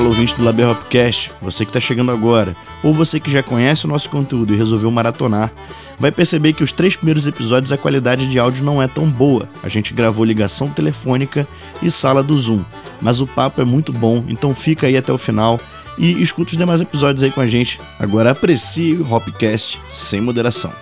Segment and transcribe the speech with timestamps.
[0.00, 3.84] Fala ouvinte do Laber Hopcast, você que está chegando agora, ou você que já conhece
[3.84, 5.52] o nosso conteúdo e resolveu maratonar,
[5.98, 9.46] vai perceber que os três primeiros episódios a qualidade de áudio não é tão boa.
[9.62, 11.46] A gente gravou ligação telefônica
[11.82, 12.64] e sala do Zoom,
[12.98, 15.60] mas o papo é muito bom, então fica aí até o final
[15.98, 17.78] e escuta os demais episódios aí com a gente.
[17.98, 20.72] Agora aprecie o Hopcast sem moderação.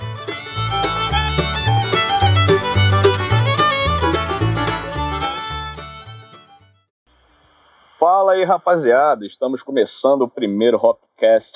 [8.39, 9.27] Aí, rapaziada.
[9.27, 11.51] Estamos começando o primeiro Hopcast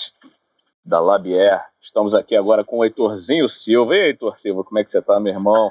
[0.85, 1.61] da Labier.
[1.83, 3.95] Estamos aqui agora com o Heitorzinho Silva.
[3.95, 5.71] E aí, Heitor Silva, como é que você tá, meu irmão?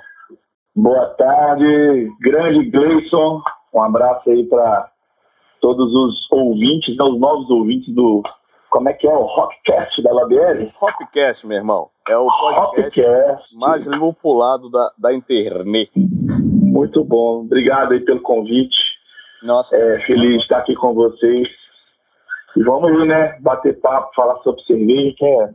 [0.74, 3.42] Boa tarde, grande Gleison.
[3.74, 4.90] Um abraço aí para
[5.60, 8.24] todos os ouvintes, né, os novos ouvintes do.
[8.70, 10.74] Como é que é o Hopcast da Labier?
[10.82, 11.90] Hopcast, meu irmão.
[12.08, 15.92] É o podcast mais lupulado da, da internet.
[15.98, 17.42] Muito bom.
[17.42, 18.91] Obrigado aí pelo convite.
[19.44, 19.76] Nossa.
[19.76, 21.48] É, feliz de estar aqui com vocês.
[22.56, 23.40] E vamos aí, né?
[23.40, 25.50] Bater papo, falar sobre cerveja, que é a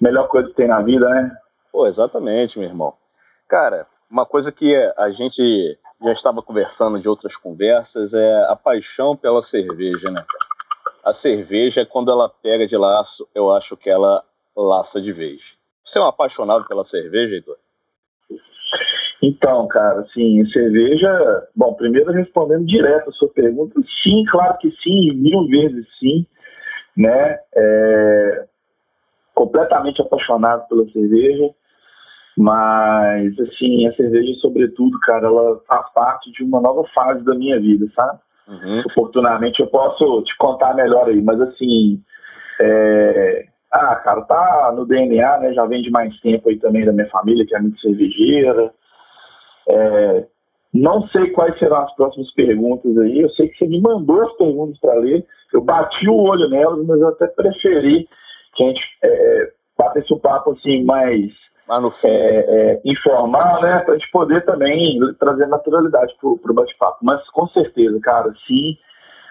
[0.00, 1.36] melhor coisa que tem na vida, né?
[1.72, 2.94] Pô, exatamente, meu irmão.
[3.48, 9.16] Cara, uma coisa que a gente já estava conversando de outras conversas é a paixão
[9.16, 10.24] pela cerveja, né?
[11.04, 14.24] A cerveja, quando ela pega de laço, eu acho que ela
[14.56, 15.40] laça de vez.
[15.84, 17.56] Você é um apaixonado pela cerveja, Heitor?
[19.22, 21.48] Então, cara, assim, cerveja.
[21.54, 26.26] Bom, primeiro respondendo direto a sua pergunta, sim, claro que sim, mil vezes sim,
[26.96, 27.38] né?
[27.54, 28.46] É,
[29.34, 31.50] completamente apaixonado pela cerveja,
[32.36, 37.58] mas, assim, a cerveja, sobretudo, cara, ela faz parte de uma nova fase da minha
[37.58, 38.18] vida, sabe?
[38.48, 38.82] Uhum.
[38.90, 42.00] Oportunamente eu posso te contar melhor aí, mas, assim,
[42.60, 45.52] é, ah, cara, tá no DNA, né?
[45.52, 48.72] Já vem de mais tempo aí também da minha família, que é muito cervejeira.
[49.68, 50.26] É,
[50.72, 53.20] não sei quais serão as próximas perguntas aí.
[53.20, 55.26] Eu sei que você me mandou as perguntas para ler.
[55.52, 58.08] Eu bati o olho nelas, mas eu até preferi
[58.54, 61.32] que a gente é, batesse o papo assim mais
[62.04, 63.80] é, é, informal, né?
[63.80, 66.98] Para a gente poder também trazer naturalidade para o bate-papo.
[67.02, 68.76] Mas com certeza, cara, sim,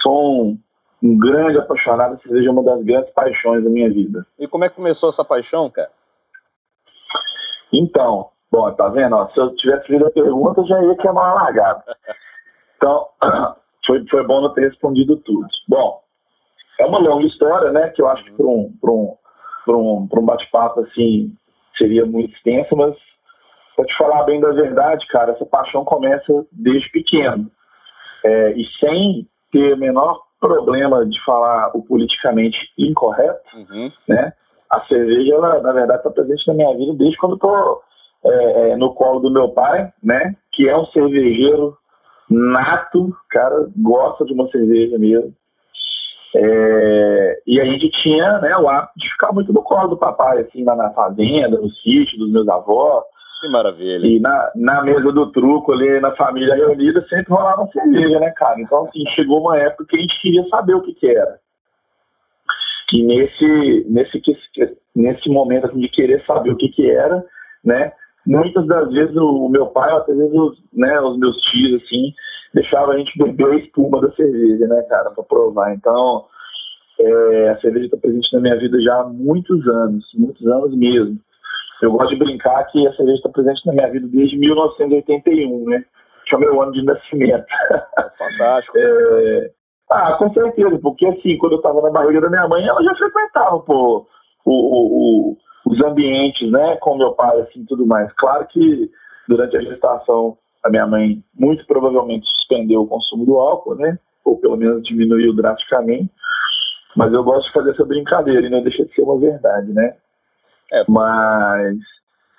[0.02, 0.58] sou um,
[1.04, 2.22] um grande apaixonado.
[2.22, 4.26] Cerveja é uma das grandes paixões da minha vida.
[4.40, 5.92] E como é que começou essa paixão, cara?
[7.72, 9.18] Então, Bom, tá vendo?
[9.18, 11.84] Ó, se eu tivesse lido a pergunta, já ia queimar uma largada.
[12.78, 13.06] Então,
[13.86, 15.46] foi, foi bom não ter respondido tudo.
[15.68, 16.00] Bom,
[16.80, 17.90] é uma longa história, né?
[17.90, 19.18] Que eu acho que para um, um,
[19.68, 21.36] um, um bate-papo assim
[21.78, 22.96] seria muito extenso, mas
[23.76, 27.52] para te falar bem da verdade, cara, essa paixão começa desde pequeno.
[28.24, 33.92] É, e sem ter o menor problema de falar o politicamente incorreto, uhum.
[34.08, 34.32] né?
[34.72, 37.82] A cerveja, ela, na verdade, está presente na minha vida desde quando eu tô
[38.26, 40.36] é, é, no colo do meu pai, né?
[40.52, 41.78] Que é um cervejeiro
[42.30, 45.34] nato, cara, gosta de uma cerveja mesmo.
[46.38, 50.40] É, e a gente tinha né, o hábito de ficar muito no colo do papai,
[50.40, 53.04] assim, lá na fazenda, no sítio dos meus avós.
[53.40, 54.06] Que maravilha.
[54.06, 58.60] E na, na mesa do truco ali, na família reunida, sempre rolava cerveja, né, cara?
[58.60, 61.40] Então, assim, chegou uma época que a gente queria saber o que, que era.
[62.94, 64.22] E nesse, nesse,
[64.96, 67.24] nesse momento assim, de querer saber o que, que era,
[67.64, 67.92] né,
[68.26, 72.14] muitas das vezes o, meu pai, até vezes os, né, os meus tios, assim,
[72.54, 75.74] deixavam a gente beber a espuma da cerveja, né, cara, pra provar.
[75.74, 76.26] Então,
[77.00, 81.18] é, a cerveja está presente na minha vida já há muitos anos, muitos anos mesmo.
[81.82, 85.84] Eu gosto de brincar que a cerveja está presente na minha vida desde 1981, né?
[86.26, 87.46] Que é o meu ano de nascimento.
[88.18, 88.78] Fantástico.
[88.78, 89.52] é,
[89.92, 92.96] ah, com certeza, porque assim, quando eu estava na barriga da minha mãe, ela já
[92.96, 94.08] frequentava pô,
[94.46, 98.12] o, o, o os ambientes, né, com meu pai, assim, tudo mais.
[98.14, 98.92] Claro que
[99.28, 104.38] durante a gestação a minha mãe muito provavelmente suspendeu o consumo do álcool, né, ou
[104.40, 106.10] pelo menos diminuiu drasticamente.
[106.96, 109.96] Mas eu gosto de fazer essa brincadeira e não deixa de ser uma verdade, né?
[110.72, 111.78] É, mas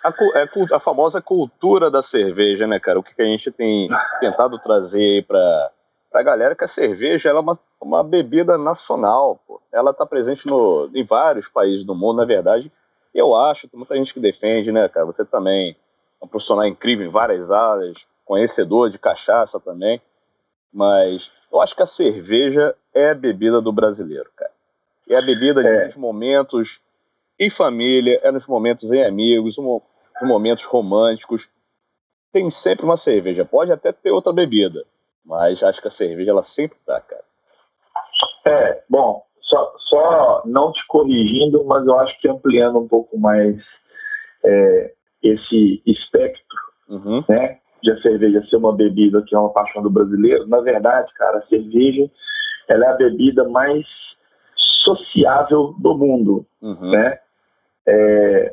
[0.02, 2.98] a, é a, famosa cultura da cerveja, né, cara?
[2.98, 3.88] O que a gente tem
[4.20, 5.70] tentado trazer para
[6.14, 9.60] a galera é que a cerveja ela é uma, uma bebida nacional, pô.
[9.72, 12.72] Ela está presente no, em vários países do mundo, na verdade.
[13.16, 15.06] Eu acho, tem muita gente que defende, né, cara?
[15.06, 15.74] Você também
[16.20, 17.96] é um profissional incrível em várias áreas,
[18.26, 20.02] conhecedor de cachaça também.
[20.70, 24.50] Mas eu acho que a cerveja é a bebida do brasileiro, cara.
[25.08, 25.96] É a bebida de é.
[25.96, 26.68] momentos
[27.40, 29.82] em família, é nos momentos em amigos, nos
[30.28, 31.42] momentos românticos.
[32.34, 33.46] Tem sempre uma cerveja.
[33.46, 34.84] Pode até ter outra bebida,
[35.24, 37.24] mas acho que a cerveja ela sempre tá, cara.
[38.44, 43.56] É, bom, só, só não te corrigindo, mas eu acho que ampliando um pouco mais
[44.44, 46.58] é, esse espectro,
[46.88, 47.24] uhum.
[47.28, 47.58] né?
[47.82, 50.46] De a cerveja ser uma bebida que é uma paixão do brasileiro.
[50.48, 52.10] Na verdade, cara, a cerveja
[52.68, 53.86] ela é a bebida mais
[54.84, 56.90] sociável do mundo, uhum.
[56.90, 57.18] né?
[57.88, 58.52] É,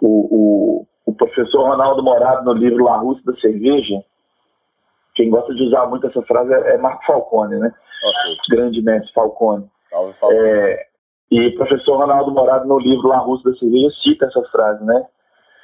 [0.00, 4.02] o, o, o, professor Ronaldo Morado, no livro La Russa da Cerveja,
[5.14, 7.68] quem gosta de usar muito essa frase é, é Marco Falcone, né?
[7.68, 8.56] Okay.
[8.56, 9.70] Grande mestre Falcone.
[10.02, 10.48] Salve, Falcone.
[10.48, 10.86] É,
[11.30, 15.06] e o professor Ronaldo Morado, no livro La Russa da Cerveja, cita essa frase, né?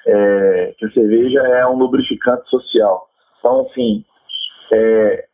[0.06, 3.08] É, que a cerveja é um lubrificante social.
[3.38, 4.04] Então, assim,
[4.72, 5.26] é,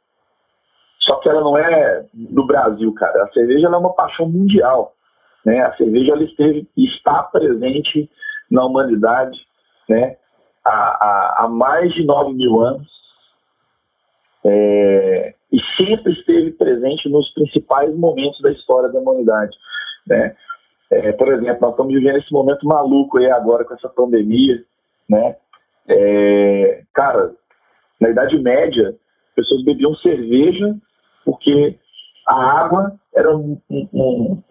[1.01, 3.25] só que ela não é do Brasil, cara.
[3.25, 4.95] A cerveja é uma paixão mundial.
[5.45, 5.61] Né?
[5.61, 8.11] A cerveja ela esteve, está presente
[8.51, 9.39] na humanidade
[9.89, 10.17] né?
[10.65, 12.89] há, há, há mais de 9 mil anos
[14.45, 19.57] é, e sempre esteve presente nos principais momentos da história da humanidade.
[20.05, 20.35] Né?
[20.91, 24.65] É, por exemplo, nós estamos vivendo esse momento maluco aí agora com essa pandemia.
[25.09, 25.37] Né?
[25.89, 27.33] É, cara,
[28.01, 28.97] na Idade Média,
[29.37, 30.75] pessoas bebiam cerveja
[31.25, 31.79] porque
[32.27, 34.43] a água era um, um, um,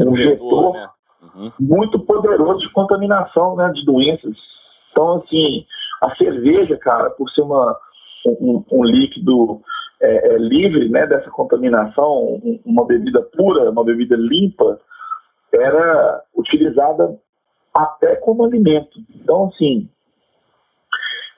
[0.00, 0.88] um vetor né?
[1.22, 1.52] uhum.
[1.60, 4.36] muito poderoso de contaminação né, de doenças.
[4.90, 5.66] Então, assim,
[6.02, 7.78] a cerveja, cara, por ser uma,
[8.26, 9.60] um, um líquido
[10.00, 14.78] é, é, livre né, dessa contaminação, uma bebida pura, uma bebida limpa,
[15.52, 17.18] era utilizada
[17.74, 18.98] até como alimento.
[19.14, 19.88] Então, assim,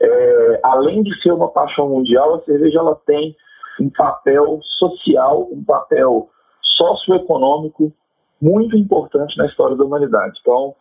[0.01, 3.37] é, além de ser uma paixão mundial, a cerveja ela tem
[3.81, 6.29] um papel social, um papel
[6.77, 7.93] socioeconômico
[8.41, 10.39] muito importante na história da humanidade.
[10.41, 10.75] Então,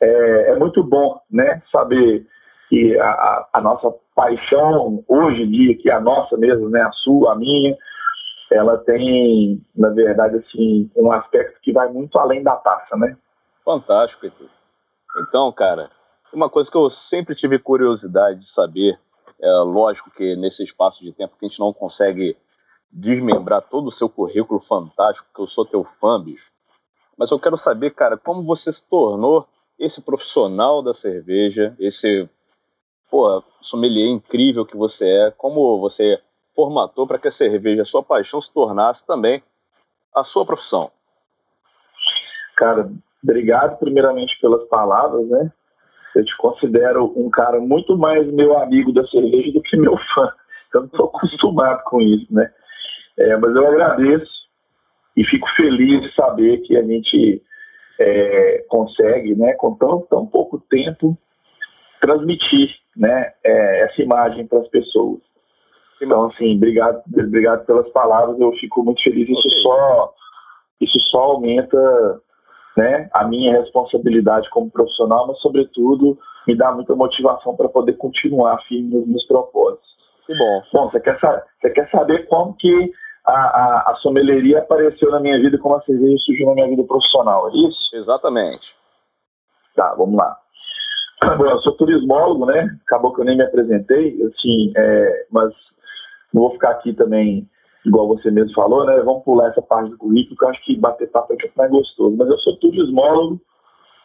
[0.00, 2.26] é, é muito bom né, saber
[2.68, 6.92] que a, a, nossa paixão, hoje em dia, que é a nossa mesmo, né, a
[6.92, 7.76] sua, a minha,
[8.50, 13.16] ela tem, na verdade, assim, um aspecto que vai muito além da taça, né?
[13.64, 14.48] Fantástico, Heitor.
[15.20, 15.90] Então, cara,
[16.32, 18.98] uma coisa que eu sempre tive curiosidade de saber
[19.40, 22.36] é lógico que nesse espaço de tempo que a gente não consegue
[22.90, 26.44] desmembrar todo o seu currículo fantástico, que eu sou teu fã, bicho.
[27.16, 29.46] Mas eu quero saber, cara, como você se tornou
[29.78, 32.28] esse profissional da cerveja, esse,
[33.10, 36.20] pô, sommelier incrível que você é, como você
[36.54, 39.42] formatou para que a cerveja, a sua paixão, se tornasse também
[40.14, 40.90] a sua profissão.
[42.56, 42.90] Cara,
[43.22, 45.52] obrigado primeiramente pelas palavras, né?
[46.18, 50.32] eu te considero um cara muito mais meu amigo da cerveja do que meu fã.
[50.74, 52.50] Eu não estou acostumado com isso, né?
[53.16, 54.30] É, mas eu agradeço
[55.16, 57.42] e fico feliz de saber que a gente
[58.00, 61.16] é, consegue, né, com tão, tão pouco tempo,
[62.00, 65.20] transmitir né, é, essa imagem para as pessoas.
[66.00, 69.28] Então, assim, obrigado, obrigado pelas palavras, eu fico muito feliz.
[69.28, 69.62] Isso okay.
[69.62, 70.12] só,
[70.80, 72.20] isso só aumenta
[72.76, 76.16] né, a minha responsabilidade como profissional, mas, sobretudo,
[76.46, 79.88] me dá muita motivação para poder continuar firme nos meus propósitos.
[80.26, 80.62] Que bom.
[80.72, 82.92] Bom, você quer, você quer saber como que
[83.26, 86.84] a, a, a sommelieria apareceu na minha vida, como a cerveja surgiu na minha vida
[86.84, 87.96] profissional, é isso?
[87.96, 88.66] Exatamente.
[89.74, 90.36] Tá, vamos lá.
[91.22, 92.78] Bom, eu sou turismólogo, né?
[92.86, 95.52] Acabou que eu nem me apresentei, assim, é, mas
[96.32, 97.48] não vou ficar aqui também
[97.84, 99.00] igual você mesmo falou, né?
[99.00, 101.50] Vamos pular essa parte do currículo, que eu acho que bater papo é que é
[101.56, 102.16] mais gostoso.
[102.16, 103.40] Mas eu sou turismólogo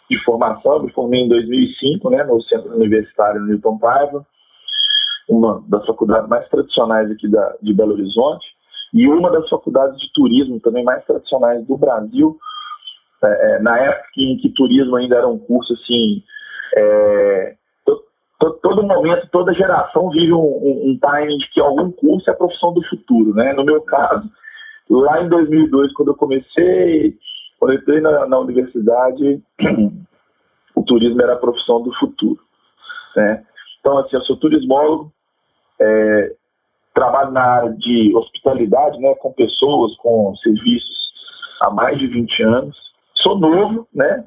[0.10, 4.26] de formação, me formei em 2005, né, no Centro Universitário Newton Paiva,
[5.30, 8.46] uma das faculdades mais tradicionais aqui da, de Belo Horizonte,
[8.94, 12.38] e uma das faculdades de turismo também mais tradicionais do Brasil,
[13.24, 16.22] é, é na época em que turismo ainda era um curso assim,
[16.76, 17.56] é,
[17.86, 22.38] todo, todo, momento, toda geração vive um, um, um de que algum curso é a
[22.38, 23.54] profissão do futuro, né?
[23.54, 24.30] No meu caso,
[24.90, 27.16] lá em 2002, quando eu comecei,
[27.60, 29.42] quando eu entrei na, na universidade,
[30.76, 32.40] o turismo era a profissão do futuro,
[33.16, 33.44] né?
[33.80, 35.12] Então, assim, eu sou turismólogo,
[35.80, 36.36] é,
[36.94, 40.98] trabalho na área de hospitalidade, né, com pessoas, com serviços
[41.62, 42.78] há mais de 20 anos.
[43.16, 44.26] Sou novo, né,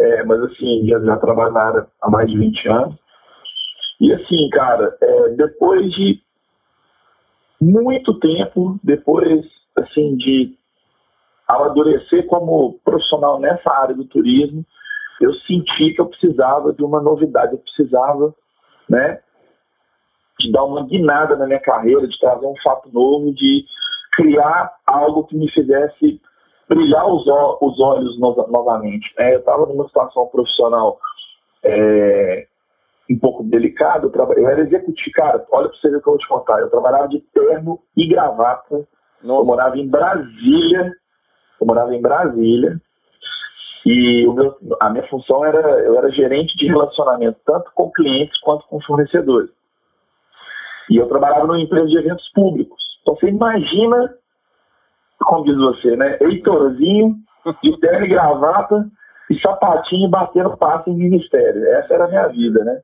[0.00, 2.94] é, mas assim, já, já trabalho na área há mais de 20 anos.
[4.00, 6.20] E assim, cara, é, depois de
[7.60, 9.44] muito tempo, depois
[9.76, 10.56] assim de
[11.48, 14.64] amadurecer como profissional nessa área do turismo,
[15.20, 18.34] eu senti que eu precisava de uma novidade, eu precisava,
[18.88, 19.20] né,
[20.38, 23.64] de dar uma guinada na minha carreira, de trazer um fato novo, de
[24.12, 26.20] criar algo que me fizesse
[26.68, 27.22] brilhar os,
[27.60, 29.12] os olhos no novamente.
[29.18, 30.98] É, eu estava numa situação profissional
[31.64, 32.46] é,
[33.10, 34.12] um pouco delicado.
[34.14, 36.60] Eu era executivo, cara, olha para você ver o que eu vou te contar.
[36.60, 38.86] Eu trabalhava de terno e gravata.
[39.22, 39.40] Nossa.
[39.40, 40.92] Eu morava em Brasília.
[41.60, 42.80] Eu morava em Brasília.
[43.86, 48.66] E meu, a minha função era, eu era gerente de relacionamento, tanto com clientes quanto
[48.66, 49.50] com fornecedores.
[50.90, 52.78] E eu trabalhava numa empresa de eventos públicos.
[53.00, 54.14] Então você imagina
[55.24, 56.18] como diz você, né?
[56.20, 57.16] Heitorzinho,
[57.62, 58.86] de terno e gravata
[59.30, 61.64] e sapatinho batendo passo em ministério.
[61.72, 62.80] Essa era a minha vida, né?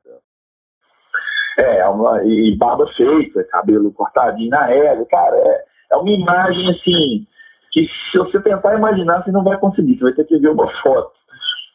[1.57, 5.63] É, uma, e barba feita, cabelo cortadinho na régua, cara, é,
[5.93, 7.25] é uma imagem assim
[7.71, 10.69] que se você tentar imaginar, você não vai conseguir, você vai ter que ver uma
[10.81, 11.11] foto.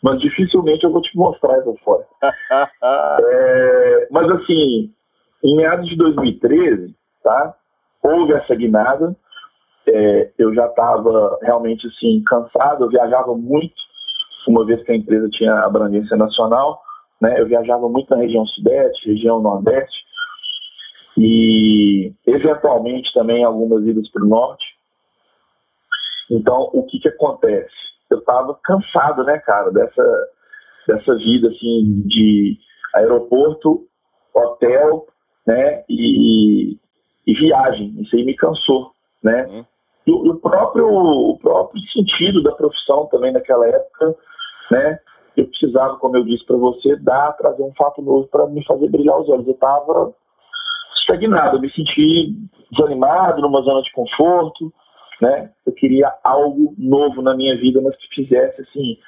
[0.02, 2.07] Mas dificilmente eu vou te mostrar essa foto.
[2.23, 4.90] é, mas assim,
[5.45, 7.55] em meados de 2013, tá?
[8.02, 9.14] Houve essa guinada.
[9.92, 13.75] É, eu já estava realmente assim cansado, eu viajava muito,
[14.49, 16.80] uma vez que a empresa tinha abrangência nacional,
[17.20, 17.40] né?
[17.40, 19.99] Eu viajava muito na região sudeste, região nordeste
[21.18, 24.64] e eventualmente também algumas idas para o norte.
[26.30, 27.75] Então, o que que acontece?
[28.11, 30.28] Eu estava cansado, né, cara, dessa
[30.87, 32.59] dessa vida assim de
[32.94, 33.87] aeroporto,
[34.35, 35.06] hotel,
[35.47, 36.76] né, e,
[37.26, 37.94] e viagem.
[38.00, 38.92] Isso aí me cansou,
[39.23, 39.47] né?
[39.47, 39.64] Uhum.
[40.07, 44.16] E o, próprio, o próprio sentido da profissão também naquela época,
[44.71, 44.99] né?
[45.37, 48.88] Eu precisava, como eu disse para você, dar, trazer um fato novo para me fazer
[48.88, 49.47] brilhar os olhos.
[49.47, 50.12] Eu estava
[51.00, 52.35] estagnado, eu me senti
[52.73, 54.73] desanimado, numa zona de conforto,
[55.21, 55.50] né?
[55.66, 58.99] Eu queria algo novo na minha vida, mas que fizesse assim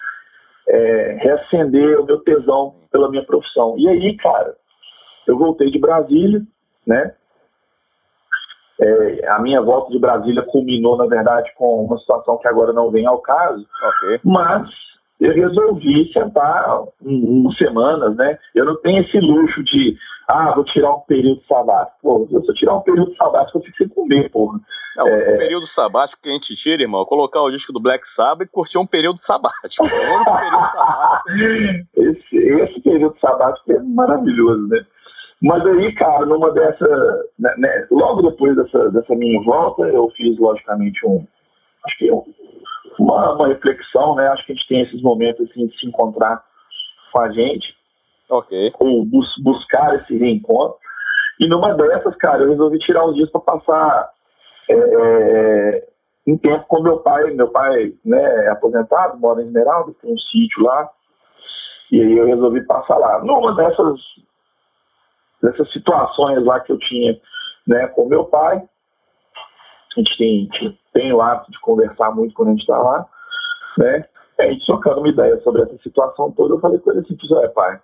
[0.68, 3.76] é, reacender o meu tesão pela minha profissão.
[3.78, 4.54] E aí, cara,
[5.26, 6.42] eu voltei de Brasília,
[6.86, 7.14] né?
[8.80, 12.90] É, a minha volta de Brasília culminou, na verdade, com uma situação que agora não
[12.90, 14.20] vem ao caso, okay.
[14.24, 14.68] mas
[15.22, 18.36] eu resolvi sentar um, um, semanas, né?
[18.54, 19.96] Eu não tenho esse luxo de,
[20.28, 21.96] ah, vou tirar um período sabático.
[22.02, 24.58] Pô, se eu tirar um período sabático, eu fico sem comer, porra.
[24.96, 25.34] Não, é...
[25.34, 28.48] o período sabático que a gente tira, irmão, é colocar o disco do Black Sabbath
[28.48, 29.88] e curtir um período sabático.
[29.88, 31.28] período sabático.
[31.96, 34.84] esse, esse período sabático é maravilhoso, né?
[35.42, 36.86] Mas aí, cara, numa dessa.
[37.38, 41.26] Né, né, logo depois dessa, dessa minha volta, eu fiz, logicamente, um.
[41.84, 42.24] Acho que um,
[43.00, 44.28] uma, uma reflexão, né?
[44.28, 46.44] Acho que a gente tem esses momentos assim, de se encontrar
[47.12, 47.74] com a gente.
[48.30, 48.72] Ok.
[48.78, 50.78] Ou bus, buscar esse reencontro.
[51.40, 54.10] E numa dessas, cara, eu resolvi tirar uns dias para passar
[54.70, 55.88] é, é,
[56.24, 57.32] um tempo com meu pai.
[57.32, 60.88] Meu pai né, é aposentado, mora em Esmeralda, tem um sítio lá.
[61.90, 63.24] E aí eu resolvi passar lá.
[63.24, 63.98] Numa dessas
[65.42, 67.18] dessas situações lá que eu tinha
[67.66, 68.56] né, com meu pai.
[68.56, 70.48] A gente tem,
[70.92, 73.06] tem o hábito de conversar muito quando a gente está lá,
[73.76, 74.06] né?
[74.38, 77.48] a gente trocando uma ideia sobre essa situação toda, eu falei com ele assim, é
[77.48, 77.80] pai,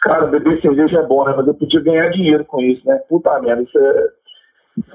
[0.00, 1.34] cara, beber cerveja é bom, né?
[1.36, 2.96] Mas eu podia ganhar dinheiro com isso, né?
[3.08, 4.08] Puta merda, isso é...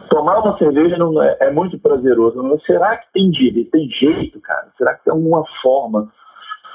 [0.10, 3.70] Tomar uma cerveja não é, é muito prazeroso, mas será que tem jeito?
[3.70, 4.68] Tem jeito, cara?
[4.76, 6.12] Será que tem alguma forma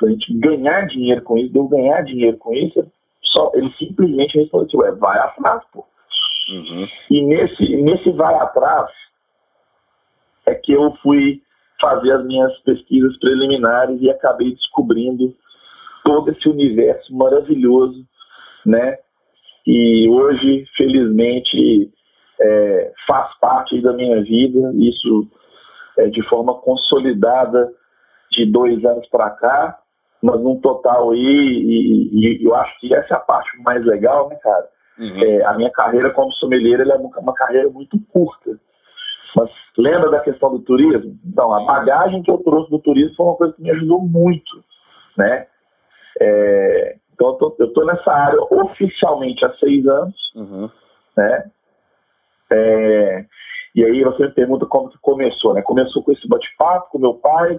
[0.00, 2.86] da gente ganhar dinheiro com isso, de eu ganhar dinheiro com isso?
[3.36, 5.84] Só, ele simplesmente respondeu, ué, vai atrás, pô.
[6.50, 6.86] Uhum.
[7.10, 8.90] E nesse, nesse vai atrás
[10.46, 11.40] é que eu fui
[11.80, 15.34] fazer as minhas pesquisas preliminares e acabei descobrindo
[16.04, 18.04] todo esse universo maravilhoso,
[18.66, 18.98] né?
[19.66, 21.90] E hoje, felizmente,
[22.40, 25.28] é, faz parte da minha vida, isso
[25.98, 27.72] é, de forma consolidada
[28.30, 29.78] de dois anos para cá,
[30.22, 34.28] mas num total aí, e, e, eu acho que essa é a parte mais legal,
[34.28, 34.68] né, cara?
[34.98, 35.24] Uhum.
[35.24, 38.58] É, a minha carreira como sommelier é uma carreira muito curta.
[39.34, 41.18] Mas lembra da questão do turismo?
[41.24, 44.62] Então, a bagagem que eu trouxe do turismo foi uma coisa que me ajudou muito,
[45.16, 45.46] né?
[46.20, 50.70] É, então, eu tô, eu tô nessa área oficialmente há seis anos, uhum.
[51.16, 51.50] né?
[52.52, 53.24] É,
[53.74, 55.62] e aí você me pergunta como que começou, né?
[55.62, 57.58] Começou com esse bate-papo com meu pai,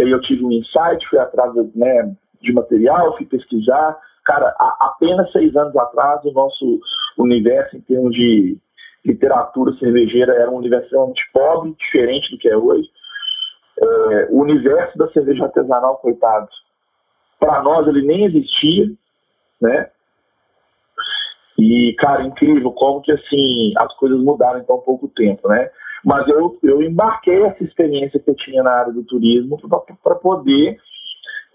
[0.00, 3.98] que aí eu tive um insight, fui atrás né, de material, fui pesquisar.
[4.24, 6.80] Cara, há apenas seis anos atrás, o nosso
[7.18, 8.56] universo em termos de
[9.04, 12.88] literatura cervejeira era um universo extremamente pobre, diferente do que é hoje.
[13.78, 16.48] É, o universo da cerveja artesanal, coitado,
[17.38, 18.90] para nós ele nem existia,
[19.60, 19.90] né?
[21.58, 25.70] E, cara, incrível como que, assim, as coisas mudaram em tão pouco tempo, né?
[26.04, 29.58] Mas eu, eu embarquei essa experiência que eu tinha na área do turismo
[30.02, 30.78] para poder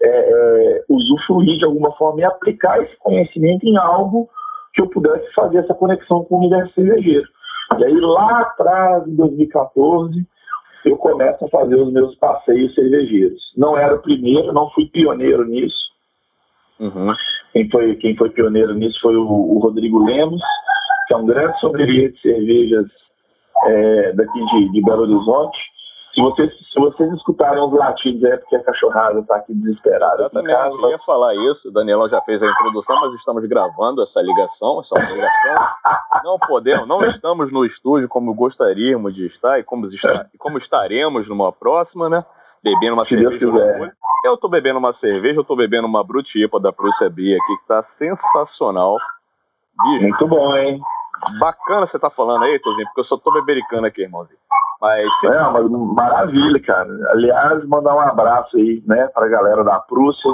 [0.00, 4.28] é, é, usufruir de alguma forma e aplicar esse conhecimento em algo
[4.74, 7.26] que eu pudesse fazer essa conexão com o universo cervejeiro.
[7.78, 10.24] E aí, lá atrás, em 2014,
[10.84, 13.40] eu começo a fazer os meus passeios cervejeiros.
[13.56, 15.86] Não era o primeiro, não fui pioneiro nisso.
[16.78, 17.12] Uhum.
[17.52, 20.40] Quem, foi, quem foi pioneiro nisso foi o, o Rodrigo Lemos,
[21.08, 22.86] que é um grande sommelier de cervejas
[23.64, 25.58] é, daqui de, de, Belo Horizonte.
[26.14, 30.22] Se vocês, se vocês escutarem os latidos é porque a cachorrada está aqui desesperada.
[30.22, 34.02] Exatamente, casa, eu ia falar isso, o Danielão já fez a introdução, mas estamos gravando
[34.02, 35.66] essa ligação, essa ligação.
[36.24, 40.56] Não podemos, não estamos no estúdio como gostaríamos de estar e como, está, e como
[40.56, 42.24] estaremos numa próxima, né?
[42.64, 43.92] Bebendo uma Se cerveja.
[44.24, 47.68] Eu tô bebendo uma cerveja, eu tô bebendo uma Brutipa da Prússia Bia aqui, que
[47.68, 48.96] tá sensacional.
[49.84, 50.80] Bicho, Muito bom, hein?
[51.38, 54.38] Bacana você tá falando aí, Tozinho, porque eu só tô bebericando aqui, irmãozinho.
[54.80, 56.88] Mas, é, mas maravilha, cara.
[57.10, 60.30] Aliás, mandar um abraço aí, né, pra galera da Prússia,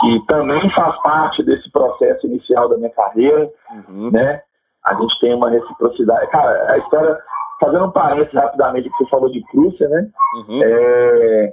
[0.00, 3.48] que também faz parte desse processo inicial da minha carreira,
[3.88, 4.10] uhum.
[4.10, 4.42] né?
[4.84, 6.28] A gente tem uma reciprocidade.
[6.30, 7.16] Cara, a história,
[7.60, 10.08] fazendo um parênteses rapidamente que você falou de Prússia, né?
[10.34, 10.60] Uhum.
[10.62, 11.52] É,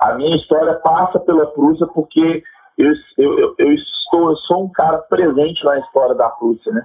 [0.00, 2.42] a minha história passa pela Prússia porque
[2.76, 6.84] eu, eu, eu, eu, estou, eu sou um cara presente na história da Prússia, né?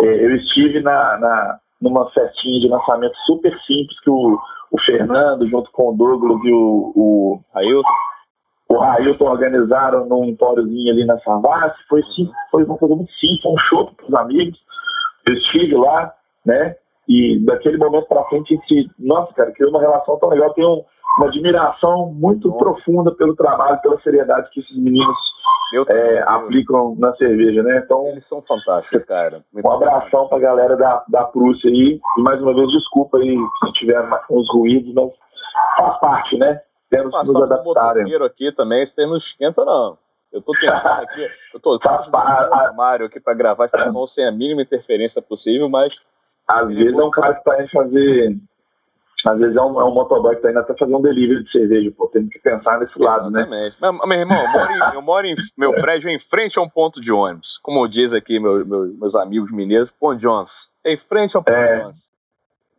[0.00, 4.38] É, eu estive na, na, numa festinha de lançamento super simples que o,
[4.72, 7.88] o Fernando, junto com o Douglas e o, o Railton,
[8.68, 11.76] o Railton organizaram num empóriozinho ali na Savassi.
[11.88, 14.58] Foi, sim, foi uma coisa muito simples, foi um show para os amigos.
[15.26, 16.12] Eu estive lá,
[16.44, 16.76] né?
[17.08, 20.52] E daquele momento para frente, a gente, nossa, cara, criou uma relação tão legal.
[20.54, 20.82] Tenho
[21.18, 25.16] uma admiração muito profunda pelo trabalho, pela seriedade que esses meninos
[25.88, 27.82] é, aplicam na cerveja, né?
[27.84, 29.42] Então, eles são fantásticos, cara.
[29.52, 32.00] Muito um abração para a galera da, da Prússia aí.
[32.18, 35.10] E mais uma vez, desculpa aí se tiver uns ruídos, mas
[35.76, 36.60] faz parte, né?
[36.90, 38.14] Temos que nos adaptarem.
[38.22, 39.98] aqui também, você não esquenta, não.
[40.32, 44.32] Eu tô tentando aqui, eu tô um armário aqui para gravar esse som sem a
[44.32, 45.92] mínima interferência possível, mas.
[46.46, 48.36] Às vezes é um cara que vai fazer
[49.28, 51.50] às vezes é um, é um motoboy que tá indo até fazer um delivery de
[51.50, 52.08] cerveja, pô.
[52.08, 53.46] Temos que pensar nesse lado, né?
[53.48, 56.68] Mas, meu irmão, eu moro, em, eu moro em meu prédio em frente a um
[56.68, 57.48] ponto de ônibus.
[57.62, 60.52] Como diz aqui meu, meu, meus amigos mineiros, ponto de ônibus.
[60.84, 62.04] Em frente ao ponto é, de ônibus.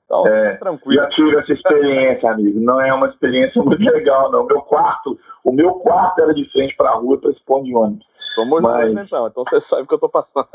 [0.06, 1.02] Então, é, tá tranquilo.
[1.02, 2.60] Já tive essa experiência, amigo.
[2.60, 4.46] Não é uma experiência muito legal, não.
[4.46, 7.76] Meu quarto, o meu quarto era de frente para a rua para esse ponto de
[7.76, 8.06] ônibus.
[8.36, 8.94] Somos Mas...
[8.94, 9.28] dois, então.
[9.28, 10.48] Então você sabe o que eu tô passando.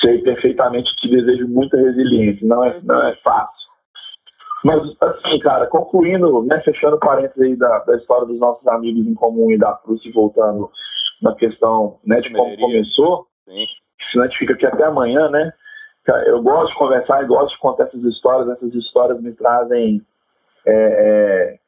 [0.00, 2.46] Sei perfeitamente, te desejo muita resiliência.
[2.46, 3.59] Não é, não é fácil.
[4.64, 9.14] Mas, assim, cara, concluindo, né, fechando parênteses aí da, da história dos nossos amigos em
[9.14, 10.70] comum e da Prússia e voltando
[11.22, 13.66] na questão né, de como começou, Sim.
[14.10, 15.52] senão a gente fica aqui até amanhã, né?
[16.26, 20.00] Eu gosto de conversar e gosto de contar essas histórias, essas histórias me trazem
[20.66, 21.58] é, é,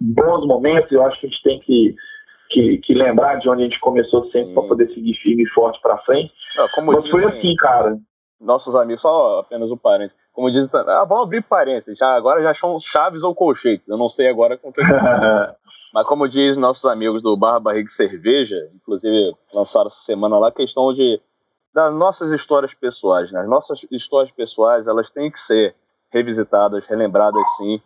[0.00, 1.94] bons momentos, eu acho que a gente tem que,
[2.50, 5.80] que, que lembrar de onde a gente começou sempre para poder seguir firme e forte
[5.82, 6.32] para frente.
[6.56, 7.98] Não, Mas foi assim, cara.
[8.40, 12.54] Nossos amigos, só apenas um parênteses como diz, ah, vamos abrir parênteses, já, agora já
[12.56, 14.84] são chaves ou colchetes, eu não sei agora com quem.
[15.94, 20.52] Mas como diz nossos amigos do Barra Barriga Cerveja, inclusive lançaram essa semana lá a
[20.52, 21.20] questão de
[21.72, 23.40] das nossas histórias pessoais, né?
[23.40, 25.74] As nossas histórias pessoais, elas têm que ser
[26.12, 27.80] revisitadas, relembradas sim,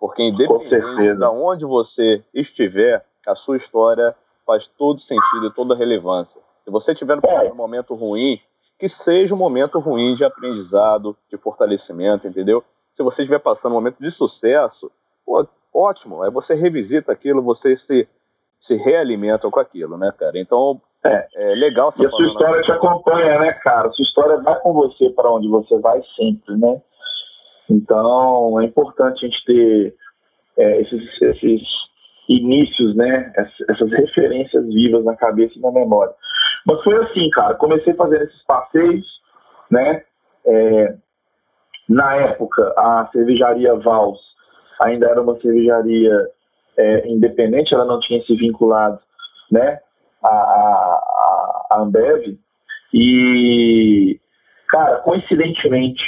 [0.00, 4.14] porque independente de onde você estiver, a sua história
[4.46, 6.40] faz todo sentido e toda relevância.
[6.64, 7.48] Se você estiver é.
[7.48, 8.40] num momento ruim,
[8.88, 12.62] que seja um momento ruim de aprendizado, de fortalecimento, entendeu?
[12.94, 14.90] Se você estiver passando um momento de sucesso,
[15.24, 18.06] pô, ótimo, aí você revisita aquilo, você se,
[18.66, 20.38] se realimenta com aquilo, né, cara?
[20.38, 21.94] Então, é, é legal.
[21.96, 23.90] E a sua história te acompanha, né, cara?
[23.92, 26.80] Sua história vai com você para onde você vai sempre, né?
[27.70, 29.94] Então, é importante a gente ter
[30.58, 31.62] é, esses, esses
[32.28, 33.32] inícios, né?
[33.68, 36.12] Essas referências vivas na cabeça e na memória.
[36.66, 37.54] Mas foi assim, cara.
[37.54, 39.06] Comecei fazendo esses passeios,
[39.70, 40.02] né?
[40.46, 40.94] É,
[41.88, 44.18] na época, a cervejaria Vals
[44.80, 46.12] ainda era uma cervejaria
[46.76, 48.98] é, independente, ela não tinha se vinculado,
[49.50, 49.78] né?
[50.22, 52.38] A, a, a Ambev.
[52.92, 54.18] E,
[54.68, 56.02] cara, coincidentemente,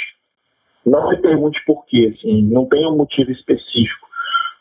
[0.85, 4.07] não me pergunte por quê, assim, não tem um motivo específico,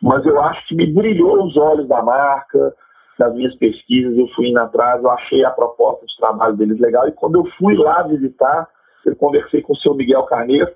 [0.03, 2.75] mas eu acho que me brilhou os olhos da marca,
[3.19, 7.09] nas minhas pesquisas, eu fui indo atrás, eu achei a proposta de trabalho deles legal.
[7.09, 8.69] E quando eu fui lá visitar,
[9.05, 10.71] eu conversei com o seu Miguel Carneiro.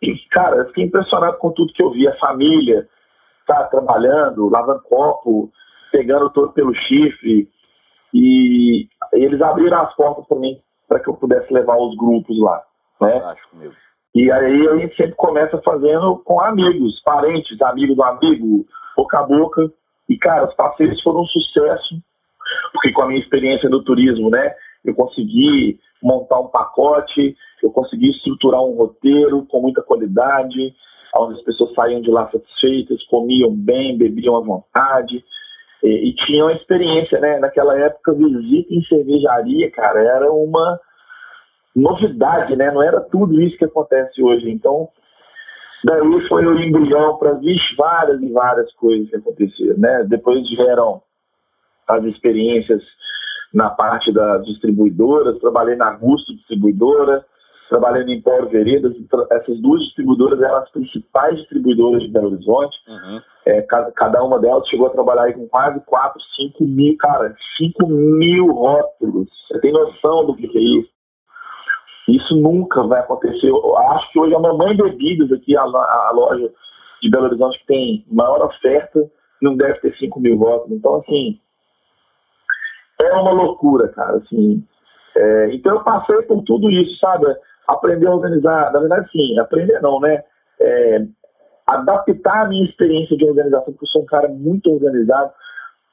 [0.00, 2.06] E, cara, eu fiquei impressionado com tudo que eu vi.
[2.08, 2.88] A família
[3.46, 5.50] tá trabalhando, lavando copo,
[5.90, 7.48] pegando todo pelo chifre.
[8.14, 12.62] E eles abriram as portas para mim, para que eu pudesse levar os grupos lá.
[13.00, 13.34] Né?
[13.54, 13.76] Mesmo.
[14.14, 18.64] E aí a gente sempre começa fazendo com amigos, parentes, amigos do amigo,
[18.96, 19.70] boca a boca.
[20.08, 21.96] E, cara, os passeios foram um sucesso,
[22.72, 28.10] porque com a minha experiência no turismo, né, eu consegui montar um pacote, eu consegui
[28.10, 30.74] estruturar um roteiro com muita qualidade,
[31.16, 35.24] onde as pessoas saíam de lá satisfeitas, comiam bem, bebiam à vontade,
[35.82, 37.38] e, e tinham experiência, né?
[37.38, 40.80] Naquela época, visita em cervejaria, cara, era uma
[41.74, 42.70] novidade, né?
[42.70, 44.50] Não era tudo isso que acontece hoje.
[44.50, 44.88] Então,
[45.84, 47.38] Daí foi o embrião para
[47.76, 50.04] várias e várias coisas que aconteceram, né?
[50.08, 51.02] Depois vieram
[51.86, 52.82] as experiências
[53.54, 57.24] na parte das distribuidoras, trabalhei na Gusto Distribuidora,
[57.68, 58.94] trabalhei no Empório Veredas,
[59.30, 63.20] essas duas distribuidoras eram as principais distribuidoras de Belo Horizonte, uhum.
[63.46, 67.34] é, cada, cada, uma delas chegou a trabalhar aí com quase 4, 5 mil, cara,
[67.56, 70.97] 5 mil rótulos, você tem noção do que é isso?
[72.08, 76.50] Isso nunca vai acontecer, eu acho que hoje a Mamãe Bebidas aqui, a, a loja
[77.02, 79.08] de Belo Horizonte que tem maior oferta,
[79.42, 81.38] não deve ter 5 mil rótulos, então assim,
[83.00, 84.64] é uma loucura, cara, assim,
[85.16, 87.26] é, então eu passei por tudo isso, sabe?
[87.68, 90.24] aprender a organizar, na verdade sim, aprender não, né?
[90.58, 91.06] É,
[91.66, 95.30] adaptar a minha experiência de organização, porque eu sou um cara muito organizado,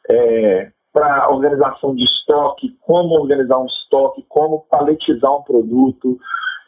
[0.10, 6.18] é, para organização de estoque, como organizar um estoque, como paletizar um produto,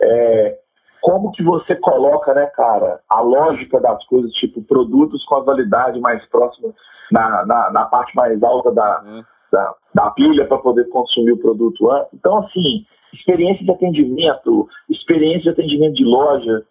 [0.01, 0.57] é,
[1.01, 5.97] como que você coloca, né, cara, a lógica das coisas, tipo produtos com a validade
[6.01, 6.73] mais próxima
[7.09, 9.23] na, na, na parte mais alta da, uhum.
[9.49, 12.13] da, da pilha para poder consumir o produto antes.
[12.13, 16.63] Então, assim, experiência de atendimento, experiência de atendimento de loja.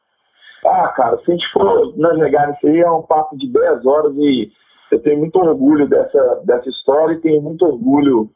[0.62, 4.12] Ah, cara, se a gente for navegar nisso aí, é um papo de 10 horas
[4.19, 4.53] e
[4.90, 8.31] eu tenho muito orgulho dessa, dessa história e tenho muito orgulho.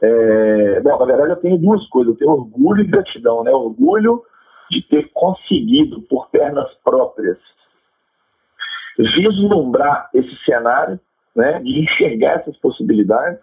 [0.00, 0.80] É...
[0.80, 3.50] Bom, na verdade, eu tenho duas coisas: eu tenho orgulho e gratidão, né?
[3.50, 4.22] Orgulho
[4.70, 7.36] de ter conseguido, por pernas próprias,
[8.96, 10.98] vislumbrar esse cenário,
[11.36, 11.60] né?
[11.60, 13.40] de enxergar essas possibilidades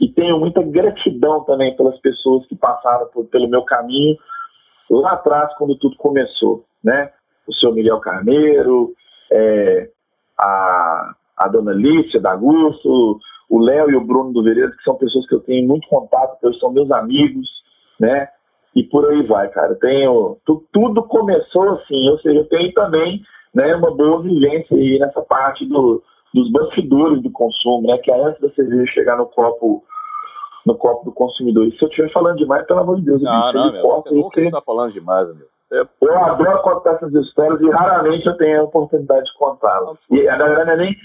[0.00, 4.16] e tenho muita gratidão também pelas pessoas que passaram por, pelo meu caminho
[4.90, 7.10] lá atrás, quando tudo começou, né?
[7.46, 8.94] O senhor Miguel Carneiro,
[9.32, 9.90] é,
[10.38, 13.18] a, a dona Lícia da Augusto,
[13.48, 16.38] o Léo e o Bruno do Veredas, que são pessoas que eu tenho muito contato,
[16.40, 17.46] que são meus amigos,
[18.00, 18.28] né?
[18.74, 19.74] E por aí vai, cara.
[19.76, 23.22] Tenho, tu, tudo começou assim, ou seja, eu tenho também
[23.54, 26.02] né, uma boa vivência aí nessa parte do,
[26.34, 27.98] dos bastidores do consumo, né?
[27.98, 29.82] Que é antes da cerveja chegar no copo
[30.66, 31.64] no copo do consumidor.
[31.64, 34.40] E se eu estiver falando demais, pelo amor de Deus, não, não, meu, você nunca
[34.40, 35.46] está falando demais, meu.
[35.72, 35.86] É...
[36.00, 39.98] Eu adoro contar essas histórias e raramente eu tenho a oportunidade de contá-las.
[40.10, 40.96] E na verdade não é, nem,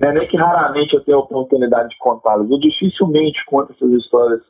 [0.00, 2.50] não é nem que raramente eu tenho a oportunidade de contá-las.
[2.50, 4.40] Eu dificilmente conto essas histórias,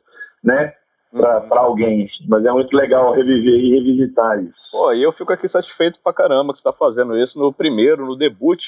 [0.43, 0.73] né?
[1.11, 1.57] Pra, uhum.
[1.59, 4.55] alguém, mas é muito legal reviver e revisitar isso.
[4.71, 8.03] Pô, e eu fico aqui satisfeito pra caramba que você tá fazendo isso no primeiro,
[8.03, 8.59] no debut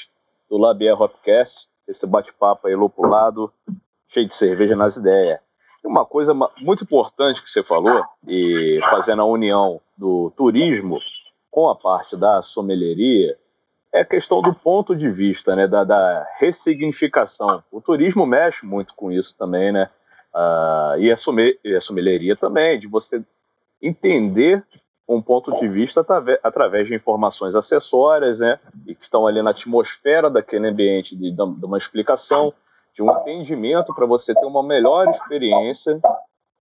[0.48, 1.52] do Labier Hopcast,
[1.88, 3.50] esse bate-papo aí lupulado,
[4.12, 5.40] cheio de cerveja nas ideias.
[5.84, 11.00] E uma coisa muito importante que você falou, e fazendo a união do turismo
[11.50, 13.36] com a parte da sommelieria,
[13.94, 17.62] é a questão do ponto de vista, né, da, da ressignificação.
[17.72, 19.88] O turismo mexe muito com isso também, né?
[20.34, 23.22] Uh, e, a somme, e a também, de você
[23.82, 24.62] entender
[25.08, 26.04] um ponto de vista
[26.42, 31.64] através de informações acessórias, né, e que estão ali na atmosfera daquele ambiente, de, de
[31.64, 32.52] uma explicação,
[32.94, 36.00] de um atendimento para você ter uma melhor experiência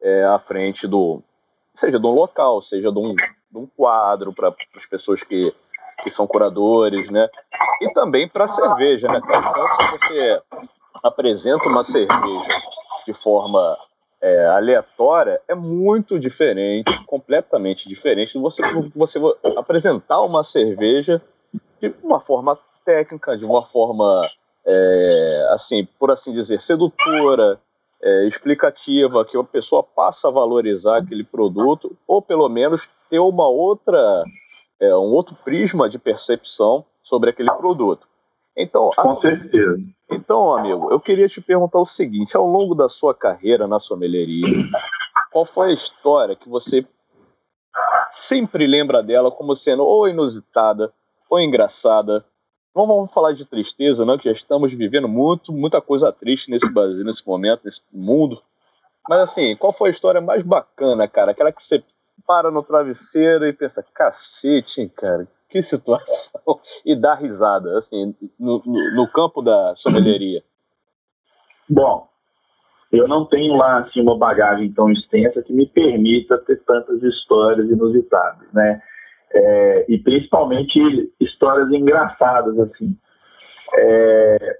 [0.02, 1.22] é, à frente do,
[1.80, 5.54] seja de um local, seja de um, de um quadro para as pessoas que,
[6.04, 7.28] que são curadores, né,
[7.80, 10.42] e também para cerveja, né, Então, se você
[11.02, 12.60] apresenta uma cerveja
[13.06, 13.76] de forma
[14.22, 18.62] é, aleatória é muito diferente, completamente diferente de você,
[18.96, 19.18] você
[19.58, 21.20] apresentar uma cerveja
[21.80, 24.26] de uma forma técnica, de uma forma,
[24.66, 27.58] é, assim, por assim dizer, sedutora,
[28.02, 33.48] é, explicativa, que a pessoa passa a valorizar aquele produto, ou pelo menos ter uma
[33.48, 34.24] outra,
[34.84, 38.06] é, um outro prisma de percepção sobre aquele produto.
[38.56, 39.78] Então, Com assim, certeza.
[40.10, 44.64] Então, amigo, eu queria te perguntar o seguinte: ao longo da sua carreira na sommelieria,
[45.32, 46.86] qual foi a história que você
[48.28, 50.92] sempre lembra dela como sendo ou inusitada
[51.28, 52.24] ou engraçada?
[52.74, 56.68] Não vamos falar de tristeza, não, que já estamos vivendo muito, muita coisa triste nesse
[56.72, 58.40] Brasil, nesse momento, nesse mundo.
[59.08, 61.32] Mas assim, qual foi a história mais bacana, cara?
[61.32, 61.82] Aquela que você
[62.26, 66.14] para no travesseiro e pensa, cacete, cara, que situação
[66.84, 70.42] e dar risada, assim, no, no, no campo da sommelieria?
[71.68, 72.08] Bom,
[72.92, 77.68] eu não tenho lá assim uma bagagem tão extensa que me permita ter tantas histórias
[77.68, 78.80] inusitadas, né?
[79.32, 80.78] É, e principalmente
[81.20, 82.96] histórias engraçadas assim.
[83.76, 84.58] É,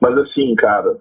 [0.00, 0.96] mas assim, cara,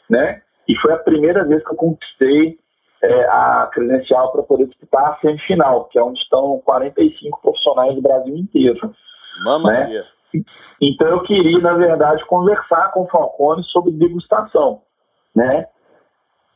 [0.08, 0.40] né?
[0.66, 2.58] E foi a primeira vez que eu conquistei
[3.02, 8.02] é, a credencial para poder disputar a semifinal, que é onde estão 45 profissionais do
[8.02, 8.94] Brasil inteiro.
[9.44, 10.04] Mamma né?
[10.80, 14.82] Então eu queria, na verdade, conversar com o Falcone sobre degustação,
[15.34, 15.66] né?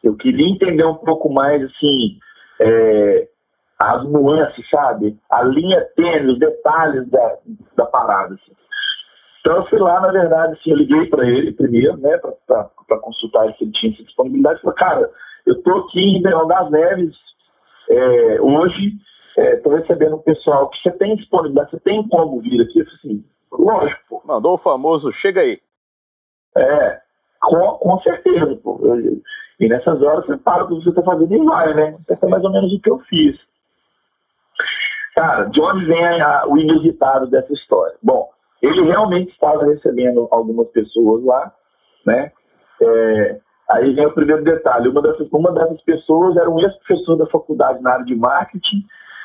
[0.03, 2.18] Eu queria entender um pouco mais, assim,
[2.61, 3.29] é,
[3.79, 5.18] as nuances, sabe?
[5.31, 7.37] A linha tênue, os detalhes da,
[7.76, 8.53] da parada, assim.
[9.40, 13.50] Então eu fui lá, na verdade, assim, eu liguei para ele primeiro, né, para consultar
[13.55, 14.61] se ele tinha essa disponibilidade.
[14.61, 15.11] Falei, cara,
[15.50, 17.16] eu estou aqui em Ribeirão das Neves
[17.88, 18.92] é, hoje,
[19.36, 22.80] estou é, recebendo um pessoal que você tem disponibilidade, você tem como vir aqui?
[22.82, 24.22] Assim, lógico, pô.
[24.24, 25.60] Mandou o famoso, chega aí.
[26.56, 27.00] É,
[27.42, 28.80] com, com certeza, pô.
[29.58, 31.98] E nessas horas você para o que você está fazendo e vai, né?
[32.08, 33.36] Isso é mais ou menos o que eu fiz.
[35.14, 37.96] Cara, de onde vem a, o inusitado dessa história?
[38.02, 38.30] Bom,
[38.62, 41.52] ele realmente estava recebendo algumas pessoas lá,
[42.06, 42.32] né?
[42.80, 44.88] É, aí vem o primeiro detalhe.
[44.88, 48.85] Uma dessas, uma dessas pessoas era um ex-professor da faculdade na área de marketing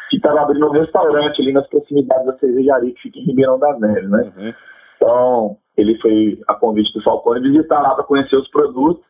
[0.09, 3.79] que estava abrindo um restaurante ali nas proximidades da cervejaria que fica em Ribeirão das
[3.79, 4.33] Neves, né?
[4.37, 4.53] Uhum.
[4.95, 9.03] Então, ele foi a convite do Falcone visitar lá para conhecer os produtos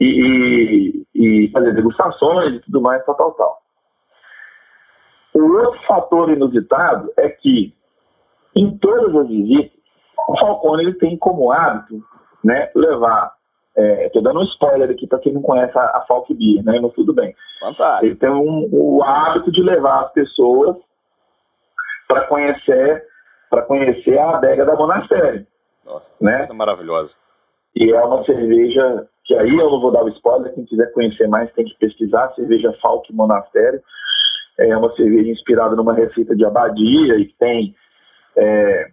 [0.00, 3.58] e, e, e, fazer degustações e tudo mais, tal, tal, tal.
[5.34, 7.74] O outro fator inusitado é que
[8.56, 9.78] em todas as visitas,
[10.28, 12.02] o Falcone ele tem como hábito
[12.44, 13.37] né, levar.
[13.78, 16.80] Estou é, dando um spoiler aqui para quem não conhece a, a Falk Beer, né,
[16.80, 17.34] mas tudo bem.
[17.60, 18.06] Fantástico.
[18.06, 20.76] Ele tem um, o hábito de levar as pessoas
[22.08, 23.06] para conhecer
[23.50, 25.46] para conhecer a adega da Monastério.
[25.84, 26.46] Nossa, né?
[26.50, 27.10] é maravilhosa.
[27.74, 31.28] E é uma cerveja que aí eu não vou dar o spoiler, quem quiser conhecer
[31.28, 33.80] mais tem que pesquisar, cerveja Falk Monastério.
[34.58, 37.74] É uma cerveja inspirada numa receita de abadia e tem
[38.36, 38.90] é,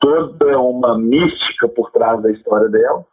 [0.00, 3.04] toda uma mística por trás da história dela.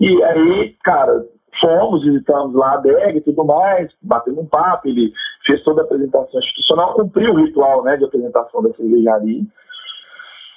[0.00, 1.24] E aí, cara,
[1.60, 5.12] fomos, visitamos lá a adega e tudo mais, batemos um papo, ele
[5.46, 9.42] fez toda a apresentação institucional, cumpriu o ritual né, de apresentação da cervejaria.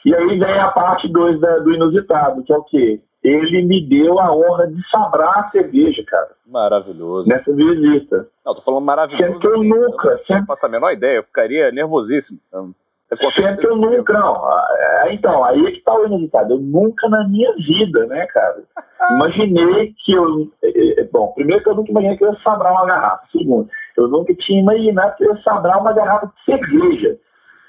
[0.06, 3.02] E aí vem a parte 2 do inusitado, que é o quê?
[3.22, 6.30] Ele me deu a honra de sabrar a cerveja, cara.
[6.48, 7.28] Maravilhoso.
[7.28, 8.28] Nessa visita.
[8.46, 9.24] Não, tô falando maravilhoso.
[9.24, 10.22] Sendo que eu nunca.
[10.30, 12.40] Eu não faço a menor ideia, eu ficaria nervosíssimo.
[12.48, 12.74] Então.
[13.18, 14.50] Sempre eu nunca, não.
[14.78, 16.54] É, então, aí é que tá o inusitado.
[16.54, 18.62] Eu nunca na minha vida, né, cara?
[19.10, 20.48] Imaginei que eu.
[20.64, 23.24] É, é, bom, primeiro que eu nunca imaginei que eu ia sabrar uma garrafa.
[23.32, 23.68] Segundo,
[23.98, 27.18] eu nunca tinha imaginado que eu ia sabrar uma garrafa de cerveja.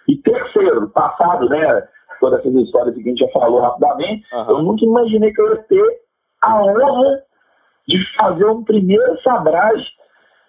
[0.09, 1.89] E terceiro, passado, né?
[2.21, 4.51] Todas essas histórias que a gente já falou rapidamente, uhum.
[4.51, 6.01] eu nunca imaginei que eu ia ter
[6.43, 7.23] a honra
[7.89, 9.87] de fazer um primeiro sabragem,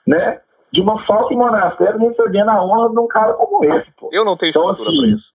[0.06, 0.42] né?
[0.72, 4.10] De uma falta em monastério recebendo a honra de um cara como esse, pô.
[4.12, 5.32] Eu não tenho então, assim, pra isso.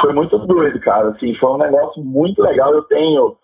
[0.00, 1.10] Foi muito doido, cara.
[1.10, 2.72] Assim, foi um negócio muito legal.
[2.72, 3.36] Eu tenho.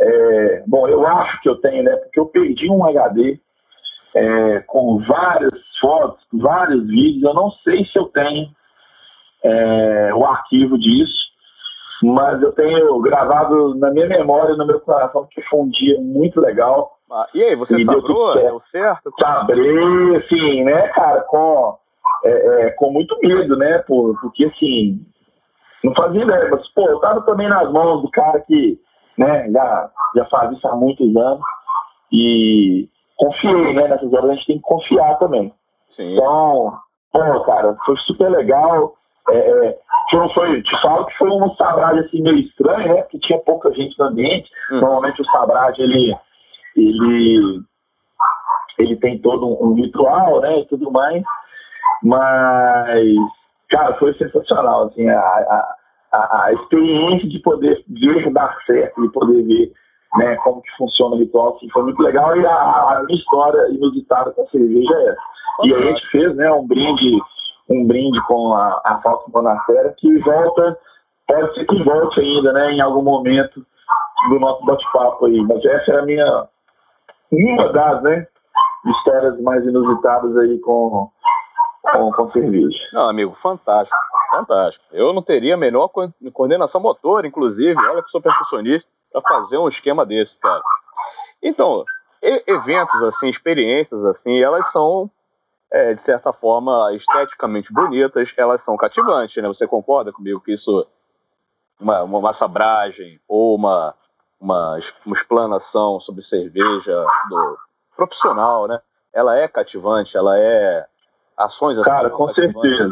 [0.00, 1.96] É, bom, eu acho que eu tenho, né?
[1.96, 3.38] Porque eu perdi um HD
[4.14, 7.22] é, com várias fotos, vários vídeos.
[7.22, 8.48] Eu não sei se eu tenho
[9.44, 11.14] é, o arquivo disso,
[12.02, 16.40] mas eu tenho gravado na minha memória, no meu coração, que foi um dia muito
[16.40, 16.93] legal.
[17.10, 18.34] Ah, e aí, você e sabrou?
[18.34, 19.12] Deu, deu certo?
[19.20, 21.76] Sabrei, assim, né, cara, com,
[22.24, 22.30] é,
[22.66, 25.00] é, com muito medo, né, por, porque, assim,
[25.82, 28.78] não fazia ideia, mas, pô, eu tava também nas mãos do cara que,
[29.18, 31.44] né, já, já faz isso há muitos anos,
[32.12, 33.88] e, confiei, né?
[33.88, 35.52] Nessas horas a gente tem que confiar também.
[35.96, 36.14] Sim.
[36.14, 36.72] Então,
[37.12, 38.94] pô, cara, foi super legal.
[39.30, 39.78] É, é
[40.10, 43.02] foi, foi, te falo que foi um sabrade assim meio estranho, né?
[43.02, 44.50] Porque tinha pouca gente no ambiente.
[44.70, 44.80] Hum.
[44.80, 46.14] Normalmente o sabrade ele,
[46.76, 47.60] ele,
[48.78, 50.60] ele tem todo um, ritual, né?
[50.60, 51.22] E tudo mais.
[52.02, 53.16] Mas,
[53.70, 55.76] cara, foi sensacional, assim, a, a,
[56.12, 59.72] a, experiência de poder ver dar certo e poder ver
[60.16, 63.68] né, como que funciona o ritual, assim, foi muito legal e a, a minha história
[63.70, 65.34] inusitada com a cerveja é essa.
[65.64, 67.18] E a gente fez, né, um brinde,
[67.68, 70.78] um brinde com a, a Falsa Bonacera que volta,
[71.26, 73.64] pode ser que volte ainda, né, em algum momento
[74.28, 75.40] do nosso bate-papo aí.
[75.42, 76.48] Mas essa é a minha,
[77.34, 78.26] uma das, né,
[78.86, 81.10] histórias mais inusitadas aí com,
[81.92, 82.78] com, com cerveja.
[82.92, 83.96] Não, amigo, fantástico,
[84.30, 84.84] fantástico.
[84.92, 85.90] Eu não teria a menor
[86.32, 90.62] coordenação motor, inclusive, olha que sou percussionista, para fazer um esquema desse, cara.
[91.42, 91.84] Então,
[92.22, 95.10] eventos assim, experiências assim, elas são
[95.72, 99.48] é, de certa forma esteticamente bonitas, elas são cativantes, né?
[99.48, 100.86] Você concorda comigo que isso
[101.80, 103.94] uma, uma sabragem ou uma,
[104.40, 107.58] uma, uma explanação sobre cerveja do
[107.96, 108.78] profissional, né?
[109.14, 110.86] Ela é cativante, ela é
[111.38, 112.90] ações assim, Cara, com certeza.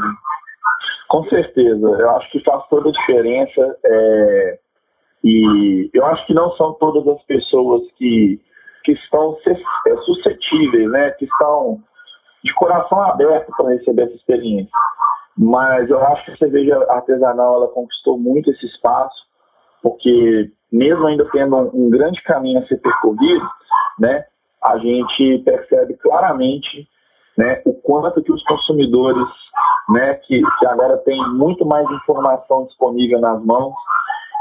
[1.09, 1.87] Com certeza.
[1.87, 3.77] Eu acho que faz toda a diferença.
[3.85, 4.59] É,
[5.25, 8.41] e eu acho que não são todas as pessoas que,
[8.85, 11.79] que estão é, suscetíveis, né, que estão
[12.43, 14.73] de coração aberto para receber essa experiência.
[15.37, 19.15] Mas eu acho que a cerveja artesanal ela conquistou muito esse espaço,
[19.83, 23.47] porque mesmo ainda tendo um, um grande caminho a ser percorrido,
[23.99, 24.25] né,
[24.65, 26.89] a gente percebe claramente
[27.37, 29.27] né, o quanto que os consumidores,
[29.89, 33.75] né, que, que agora tem muito mais informação disponível nas mãos,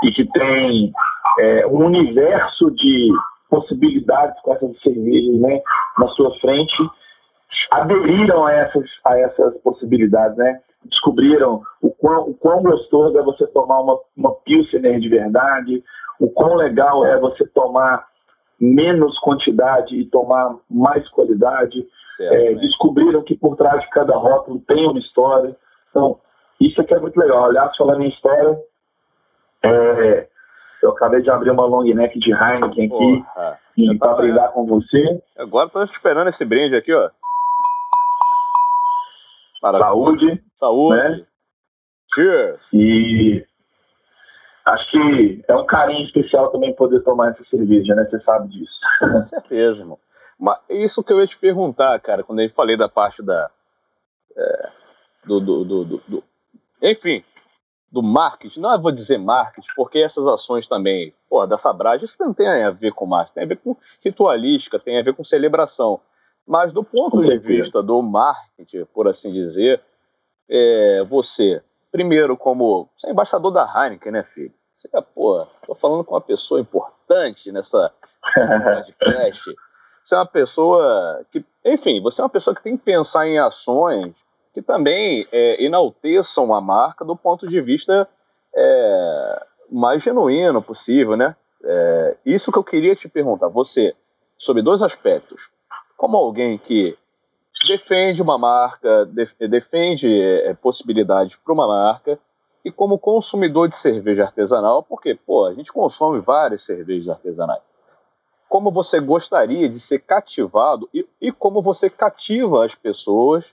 [0.04, 0.92] e que tem
[1.40, 3.10] é, um universo de
[3.50, 5.62] possibilidades com essas cervejas né,
[5.98, 6.90] na sua frente,
[7.72, 10.60] aderiram a essas, a essas possibilidades, né?
[10.86, 15.84] Descobriram o quão, o quão gostoso é você tomar uma, uma Pilsener de verdade,
[16.20, 18.06] o quão legal é você tomar
[18.60, 21.86] menos quantidade e tomar mais qualidade.
[22.18, 22.62] Certo, é, né?
[22.62, 25.56] Descobriram que por trás de cada rótulo tem uma história.
[25.90, 26.20] Então,
[26.60, 27.46] isso aqui é muito legal.
[27.46, 28.60] Aliás, falando em história,
[29.64, 30.28] é,
[30.84, 33.24] eu acabei de abrir uma long neck de Heineken aqui
[33.78, 35.22] e para brindar com você.
[35.38, 37.10] Agora estou esperando esse brinde aqui, ó.
[39.62, 40.44] Saúde.
[40.60, 40.98] Saúde.
[40.98, 41.26] Né?
[42.14, 42.60] Cheers.
[42.74, 43.46] E
[44.66, 48.06] acho que é um carinho especial também poder tomar essa cerveja, né?
[48.06, 48.80] Você sabe disso.
[49.00, 50.00] Com certeza, irmão.
[50.40, 53.50] Mas isso que eu ia te perguntar, cara, quando eu falei da parte da.
[54.36, 54.70] É,
[55.26, 56.24] do, do, do, do,
[56.82, 57.24] Enfim,
[57.92, 62.34] do marketing, não vou dizer marketing, porque essas ações também, pô, da Sabrage, isso não
[62.34, 66.00] tem a ver com marketing, tem a ver com ritualística, tem a ver com celebração.
[66.48, 69.82] Mas do ponto de vista do marketing, por assim dizer,
[70.50, 74.52] é, você, primeiro, como você é embaixador da Heineken, né, filho?
[74.80, 77.94] Você, pô, tô falando com uma pessoa importante nessa
[78.34, 79.42] podcast.
[80.12, 83.40] Você é uma pessoa que, enfim, você é uma pessoa que tem que pensar em
[83.40, 84.14] ações
[84.54, 88.06] que também é, enalteçam a marca do ponto de vista
[88.54, 91.34] é, mais genuíno possível, né?
[91.64, 93.96] É, isso que eu queria te perguntar, você,
[94.40, 95.40] sobre dois aspectos.
[96.02, 96.98] Como alguém que
[97.68, 99.06] defende uma marca,
[99.48, 100.08] defende
[100.48, 102.18] é, possibilidades para uma marca,
[102.66, 107.62] e como consumidor de cerveja artesanal, porque, pô, a gente consome várias cervejas artesanais.
[108.50, 113.46] Como você gostaria de ser cativado e, e como você cativa as pessoas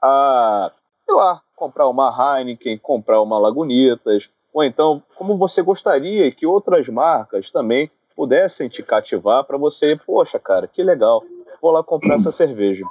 [0.00, 0.72] a,
[1.04, 6.88] sei lá, comprar uma Heineken, comprar uma Lagunitas, ou então como você gostaria que outras
[6.88, 11.22] marcas também pudessem te cativar para você, poxa, cara, que legal,
[11.62, 12.84] vou lá comprar essa cerveja.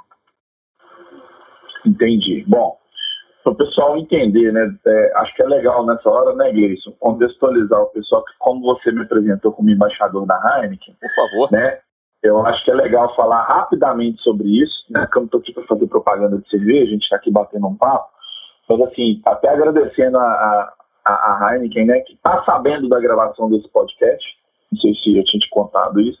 [1.84, 2.44] Entendi.
[2.48, 2.76] Bom,
[3.44, 7.82] para o pessoal entender, né, é, acho que é legal nessa hora, né, Gleison, contextualizar
[7.82, 11.80] o pessoal que como você me apresentou como embaixador da Heineken, por favor, né,
[12.22, 15.00] eu acho que é legal falar rapidamente sobre isso, né?
[15.00, 17.66] Porque eu não estou aqui para fazer propaganda de cerveja, a gente está aqui batendo
[17.66, 18.08] um papo.
[18.68, 20.72] Mas, assim, até agradecendo a,
[21.04, 21.10] a,
[21.48, 21.98] a Heineken, né?
[22.00, 24.24] Que está sabendo da gravação desse podcast.
[24.70, 26.18] Não sei se eu tinha te contado isso.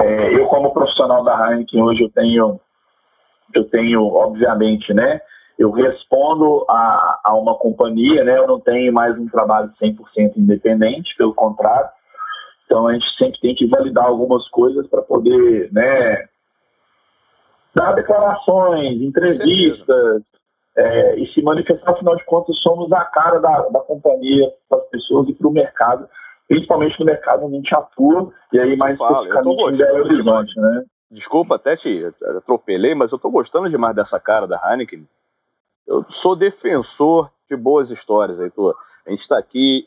[0.00, 2.60] É, eu, como profissional da Heineken, hoje eu tenho,
[3.54, 5.20] eu tenho, obviamente, né?
[5.58, 8.38] Eu respondo a, a uma companhia, né?
[8.38, 11.90] Eu não tenho mais um trabalho 100% independente, pelo contrário
[12.68, 16.28] então a gente sempre tem que validar algumas coisas para poder, né,
[17.74, 20.22] dar declarações, entrevistas
[20.76, 24.88] é, e se manifestar, afinal de contas, somos a cara da, da companhia para as
[24.90, 26.06] pessoas e para o mercado,
[26.48, 30.84] principalmente no mercado onde a gente atua, e aí mais especificamente em Belo Horizonte, né?
[31.10, 32.04] desculpa até te
[32.36, 35.06] atropelei, mas eu tô gostando demais dessa cara da Heineken.
[35.86, 38.76] Eu sou defensor de boas histórias, Heitor.
[39.06, 39.86] A gente está aqui,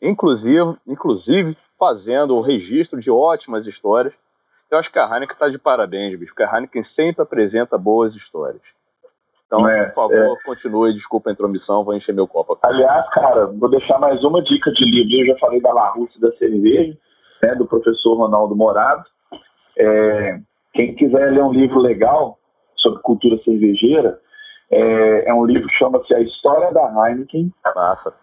[0.00, 4.12] inclusive, inclusive, fazendo o registro de ótimas histórias.
[4.70, 8.14] Eu acho que a Heineken está de parabéns, bicho, porque a Heineken sempre apresenta boas
[8.14, 8.62] histórias.
[9.52, 10.44] Então, é, por favor, é.
[10.46, 12.62] continue, desculpa a intromissão, vou encher meu copo aqui.
[12.64, 15.14] Aliás, cara, vou deixar mais uma dica de livro.
[15.14, 16.96] Eu já falei da La Russe da cerveja,
[17.42, 19.04] né, do professor Ronaldo Morado.
[19.78, 20.40] É,
[20.72, 22.38] quem quiser ler um livro legal
[22.76, 24.18] sobre cultura cervejeira,
[24.70, 27.52] é, é um livro que chama-se A História da Heineken.
[27.74, 28.14] Massa.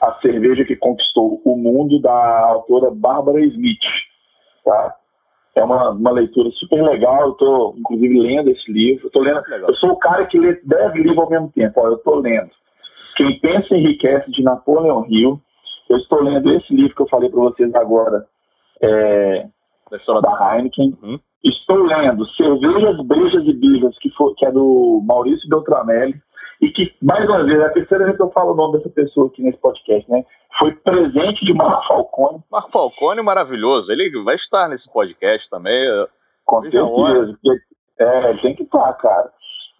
[0.00, 3.84] A cerveja que conquistou o mundo, da autora Barbara Smith.
[4.64, 4.96] Tá?
[5.56, 7.22] É uma, uma leitura super legal.
[7.22, 9.06] Eu estou, inclusive, lendo esse livro.
[9.06, 11.80] Eu, tô lendo, eu sou o cara que lê 10 livros ao mesmo tempo.
[11.80, 12.50] Ó, eu estou lendo
[13.16, 15.40] Quem Pensa Enriquece, de Napoleão Hill.
[15.88, 18.26] Eu estou lendo esse livro que eu falei para vocês agora,
[18.82, 19.46] é,
[19.90, 20.96] da, história da Heineken.
[21.02, 21.20] Uhum.
[21.44, 26.14] Estou lendo Cervejas, Brejas e Bijas, que, que é do Maurício Beltramelli,
[26.60, 28.90] e que, mais uma vez, é a terceira vez que eu falo o nome dessa
[28.90, 30.24] pessoa aqui nesse podcast, né?
[30.58, 32.42] Foi presente de Marco Falcone.
[32.50, 33.90] Marco Falcone maravilhoso.
[33.90, 36.06] Ele vai estar nesse podcast também.
[36.44, 37.36] Com certeza.
[37.98, 39.30] É, tem que estar, cara.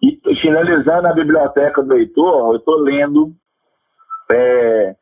[0.01, 3.31] E finalizando a biblioteca do Heitor, eu estou lendo
[4.29, 4.95] é,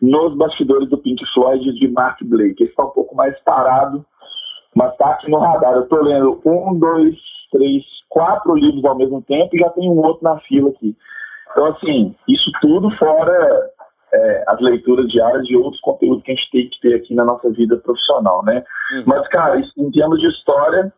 [0.00, 2.62] Nos Bastidores do Pink Floyd de Mark Blake.
[2.62, 4.04] Esse está um pouco mais parado
[4.78, 5.72] mas tá aqui no radar.
[5.72, 7.16] Eu tô lendo um, dois,
[7.50, 10.96] três, quatro livros ao mesmo tempo e já tem um outro na fila aqui.
[11.50, 13.70] Então, assim, isso tudo fora
[14.14, 17.24] é, as leituras diárias de outros conteúdos que a gente tem que ter aqui na
[17.24, 18.62] nossa vida profissional, né?
[18.92, 19.02] Uhum.
[19.06, 20.92] Mas, cara, isso, em termos de história,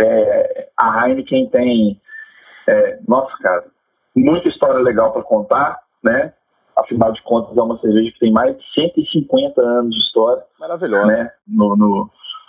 [0.00, 2.00] é, a Heineken tem,
[2.68, 3.64] é, nossa, cara,
[4.14, 6.32] muita história legal para contar, né?
[6.76, 10.44] Afinal de contas, é uma cerveja que tem mais de 150 anos de história.
[10.60, 11.06] Maravilhosa.
[11.06, 11.30] Né?
[11.48, 12.08] No, no,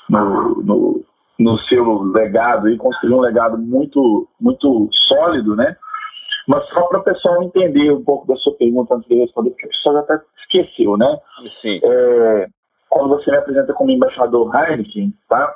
[0.09, 1.05] no, no,
[1.37, 5.75] no seu legado e construir um legado muito, muito sólido, né?
[6.47, 9.67] Mas só para o pessoal entender um pouco da sua pergunta antes de responder, porque
[9.67, 11.19] a pessoa já até esqueceu, né?
[11.61, 11.79] Sim.
[11.83, 12.47] É,
[12.89, 15.55] quando você me apresenta como embaixador Heineken, tá?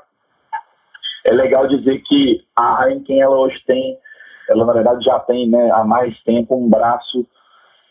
[1.25, 3.97] É legal dizer que a Heineken, ela hoje tem,
[4.49, 7.25] ela na verdade já tem, né, há mais tempo um braço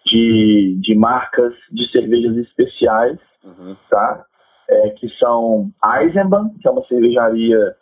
[0.07, 3.77] de, de marcas de cervejas especiais, uhum.
[3.91, 4.27] tá?
[4.69, 7.75] É, que são Eisenbahn, que é uma cervejaria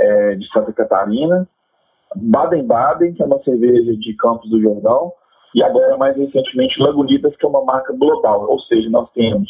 [0.00, 1.48] é, de Santa Catarina,
[2.16, 5.12] Baden-Baden, que é uma cerveja de Campos do Jordão,
[5.54, 8.48] e agora, mais recentemente, Lagunitas, que é uma marca global.
[8.48, 9.48] Ou seja, nós temos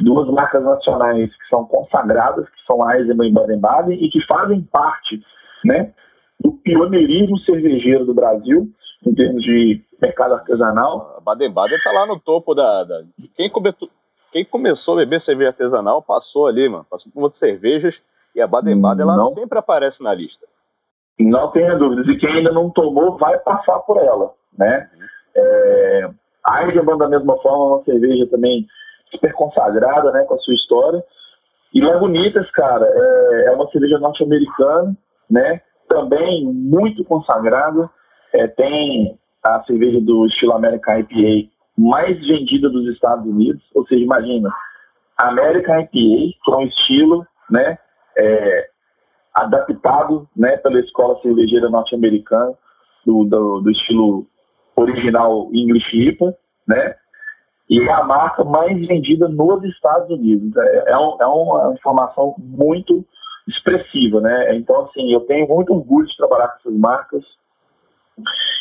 [0.00, 5.20] duas marcas nacionais que são consagradas, que são Eisenbahn e Baden-Baden, e que fazem parte
[5.64, 5.92] né,
[6.40, 8.68] do pioneirismo cervejeiro do Brasil,
[9.06, 11.16] em termos de mercado artesanal.
[11.18, 13.02] A Baden-Baden está lá no topo da, da...
[13.36, 13.88] Quem, começou,
[14.32, 16.86] quem começou a beber cerveja artesanal passou ali, mano.
[16.88, 17.94] Passou por outras cervejas
[18.34, 19.34] e a Baden-Baden ela não.
[19.34, 20.46] sempre aparece na lista.
[21.18, 22.06] Não tenha dúvidas.
[22.08, 24.88] E quem ainda não tomou vai passar por ela, né?
[25.36, 26.10] É,
[26.44, 28.66] a Eisenbahn, da mesma forma, é uma cerveja também
[29.10, 31.04] super consagrada, né, com a sua história.
[31.74, 34.96] E Lagunitas, cara, é, é uma cerveja norte-americana,
[35.30, 35.60] né?
[35.88, 37.90] Também muito consagrada.
[38.32, 41.50] É, tem a cerveja do estilo American IPA,
[41.80, 44.50] mais vendida dos Estados Unidos, ou seja, imagina,
[45.16, 47.78] American IPA, que é um estilo, né,
[48.18, 48.68] é,
[49.34, 52.52] adaptado, né, pela escola cervejeira norte-americana,
[53.06, 54.26] do, do, do, estilo
[54.76, 56.36] original English IPA,
[56.68, 56.96] né,
[57.70, 60.54] e é a marca mais vendida nos Estados Unidos.
[60.56, 63.02] É, é, um, é uma informação muito
[63.48, 67.24] expressiva, né, então, assim, eu tenho muito orgulho de trabalhar com essas marcas,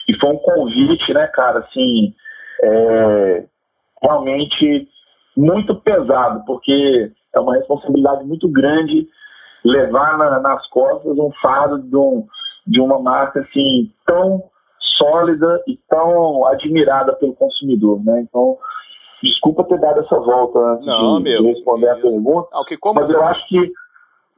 [0.08, 2.14] e foi um convite, né, cara, assim,
[2.62, 3.46] é
[4.02, 4.88] realmente
[5.36, 9.08] muito pesado, porque é uma responsabilidade muito grande
[9.64, 12.26] levar na, nas costas um fardo de, um,
[12.66, 14.44] de uma marca assim tão
[14.98, 18.22] sólida e tão admirada pelo consumidor, né?
[18.22, 18.58] Então,
[19.24, 21.96] desculpa ter dado essa volta antes Não, de, meu, de, responder meu.
[21.96, 22.48] a pergunta,
[22.80, 23.00] como...
[23.00, 23.72] mas eu acho que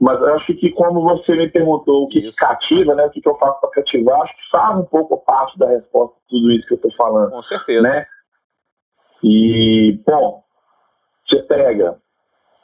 [0.02, 2.36] mas eu acho que como você me perguntou o que isso.
[2.36, 5.60] cativa, né, o que, que eu faço para cativar, acho que faz um pouco parte
[5.60, 7.30] da resposta de tudo isso que eu estou falando.
[7.30, 7.82] Com certeza.
[7.84, 8.08] Né?
[9.24, 10.43] E, bom,
[11.30, 11.97] você pega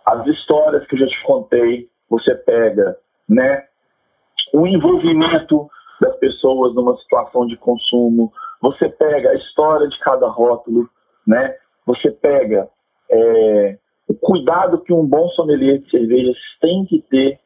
[0.04, 2.98] as histórias que eu já te contei, você pega,
[3.30, 3.66] né,
[4.52, 5.70] o envolvimento
[6.02, 10.90] das pessoas numa situação de consumo, você pega a história de cada rótulo,
[11.28, 12.68] né, você pega
[13.12, 13.78] é,
[14.08, 17.40] o cuidado que um bom sommelier de cervejas tem que ter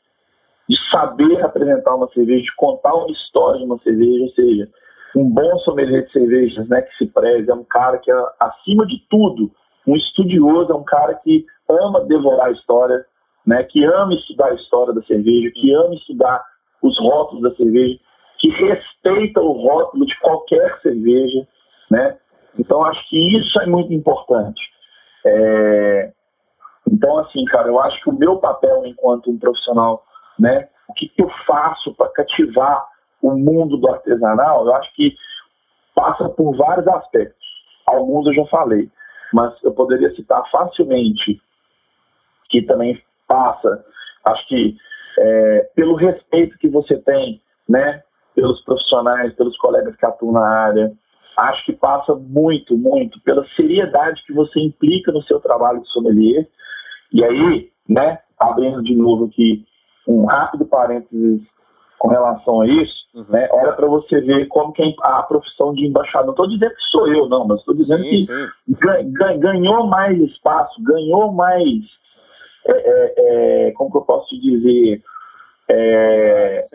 [0.69, 4.69] de saber apresentar uma cerveja, de contar uma história de uma cerveja, ou seja,
[5.15, 8.85] um bom sommelier de cervejas, né, que se preze, é um cara que, é, acima
[8.85, 9.51] de tudo,
[9.85, 13.05] um estudioso, é um cara que ama devorar a história,
[13.45, 16.41] né, que ama estudar a história da cerveja, que ama estudar
[16.81, 17.99] os rótulos da cerveja,
[18.39, 21.47] que respeita o rótulo de qualquer cerveja,
[21.91, 22.17] né?
[22.57, 24.61] Então acho que isso é muito importante.
[25.25, 26.11] É...
[26.91, 30.03] Então assim, cara, eu acho que o meu papel enquanto um profissional,
[30.37, 30.67] né?
[30.87, 32.85] O que, que eu faço para cativar
[33.21, 34.65] o mundo do artesanal?
[34.65, 35.15] Eu acho que
[35.95, 37.39] passa por vários aspectos.
[37.87, 38.89] Alguns eu já falei,
[39.33, 41.41] mas eu poderia citar facilmente
[42.49, 43.83] que também passa,
[44.25, 44.77] acho que
[45.17, 48.03] é, pelo respeito que você tem, né,
[48.35, 50.91] pelos profissionais, pelos colegas que atuam na área,
[51.37, 56.47] acho que passa muito, muito pela seriedade que você implica no seu trabalho de sommelier.
[57.13, 59.65] E aí, né, abrindo de novo aqui
[60.07, 61.41] um rápido parênteses
[61.99, 63.25] com relação a isso, uhum.
[63.29, 66.81] né, olha para você ver como que a profissão de embaixador, não estou dizendo que
[66.89, 71.83] sou eu, não, mas estou dizendo sim, que ganhou mais espaço, ganhou mais
[72.65, 73.13] é, é,
[73.67, 75.01] é, como que eu posso te dizer?
[75.69, 76.67] É,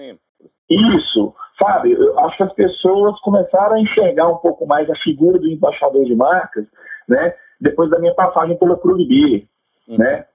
[0.68, 1.92] isso, sabe?
[1.92, 6.04] Eu acho que as pessoas começaram a enxergar um pouco mais a figura do embaixador
[6.04, 6.66] de marcas,
[7.08, 7.34] né?
[7.60, 9.48] Depois da minha passagem pela uhum.
[9.88, 10.26] Né?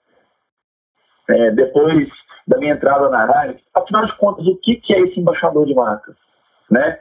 [1.29, 2.09] É, depois
[2.47, 3.57] da minha entrada na área.
[3.73, 6.15] Afinal de contas, o que, que é esse embaixador de marcas,
[6.69, 6.99] né?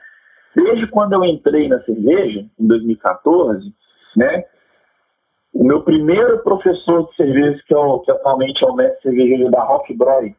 [0.54, 3.72] Desde quando eu entrei na cerveja, em 2014,
[4.16, 4.44] né?
[5.52, 9.50] O meu primeiro professor de cerveja, que, é o, que atualmente é o mestre cervejeiro
[9.50, 10.34] da Rockbroy,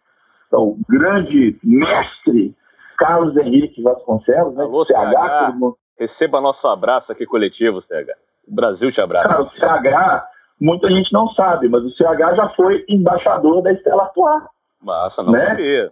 [0.53, 2.55] é o grande mestre
[2.97, 4.63] Carlos Henrique Vasconcelos, né?
[4.63, 8.09] Alô, CH, CH receba nosso abraço aqui coletivo, CH.
[8.47, 9.27] O Brasil te abraça.
[9.27, 10.23] Cara, o CH,
[10.61, 14.43] muita gente não sabe, mas o CH já foi embaixador da Estela Artois.
[14.81, 15.47] Massa, não né?
[15.49, 15.91] sabia.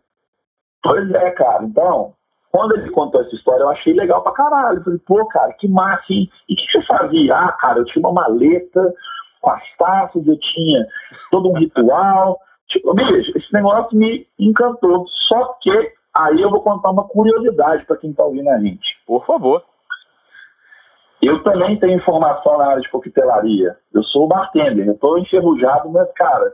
[0.84, 1.64] Pois é, cara.
[1.64, 2.14] Então,
[2.52, 4.80] quando ele contou essa história, eu achei legal pra caralho.
[4.80, 6.30] Eu falei, pô, cara, que massa, hein?
[6.48, 7.36] E o que você fazia?
[7.36, 8.94] Ah, cara, eu tinha uma maleta
[9.42, 10.86] com as taças, eu tinha
[11.32, 12.40] todo um ritual.
[12.70, 15.06] Tipo, bicho, esse negócio me encantou.
[15.28, 18.98] Só que aí eu vou contar uma curiosidade para quem tá ouvindo a gente.
[19.06, 19.64] Por favor.
[21.22, 23.76] Eu também tenho formação na área de coquetelaria.
[23.94, 26.54] Eu sou bartender, eu tô enferrujado, mas, cara,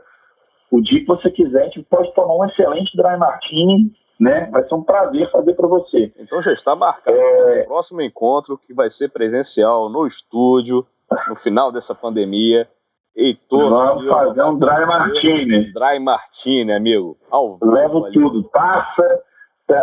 [0.70, 4.48] o dia que você quiser, a gente pode tomar um excelente dry martini né?
[4.50, 6.12] Vai ser um prazer fazer para você.
[6.18, 7.62] Então já está marcado é...
[7.62, 10.86] o próximo encontro que vai ser presencial no estúdio
[11.28, 12.66] no final dessa pandemia.
[13.14, 15.72] Heitor, Vamos fazer um dry martini.
[15.72, 17.16] Dry martini, amigo.
[17.30, 19.22] Ao Levo tudo, taça,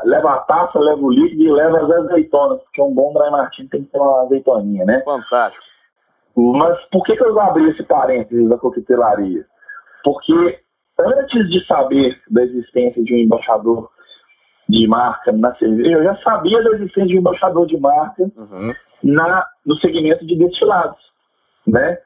[0.05, 3.69] leva a taça, leva o líquido e leva as azeitonas, porque um bom dry martini
[3.69, 5.01] tem que ter uma azeitoninha, né?
[5.03, 5.63] Fantástico.
[6.35, 9.45] Mas por que, que eu abri esse parênteses da coquetelaria?
[10.03, 10.59] Porque
[10.99, 13.89] antes de saber da existência de um embaixador
[14.67, 18.73] de marca na cerveja, eu já sabia da existência de um embaixador de marca uhum.
[19.03, 20.99] na, no segmento de destilados,
[21.67, 21.99] né?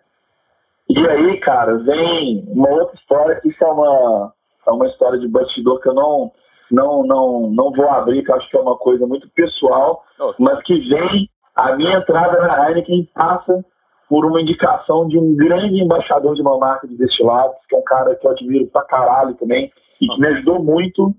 [0.90, 4.34] E aí, cara, vem uma outra história, que isso é uma,
[4.68, 6.32] é uma história de bastidor que eu não,
[6.72, 10.04] não, não, não vou abrir, que acho que é uma coisa muito pessoal,
[10.40, 13.64] mas que vem a minha entrada na Heineken passa
[14.10, 17.84] por uma indicação de um grande embaixador de uma marca de destilados, que é um
[17.84, 21.14] cara que eu admiro pra caralho também, e que me ajudou muito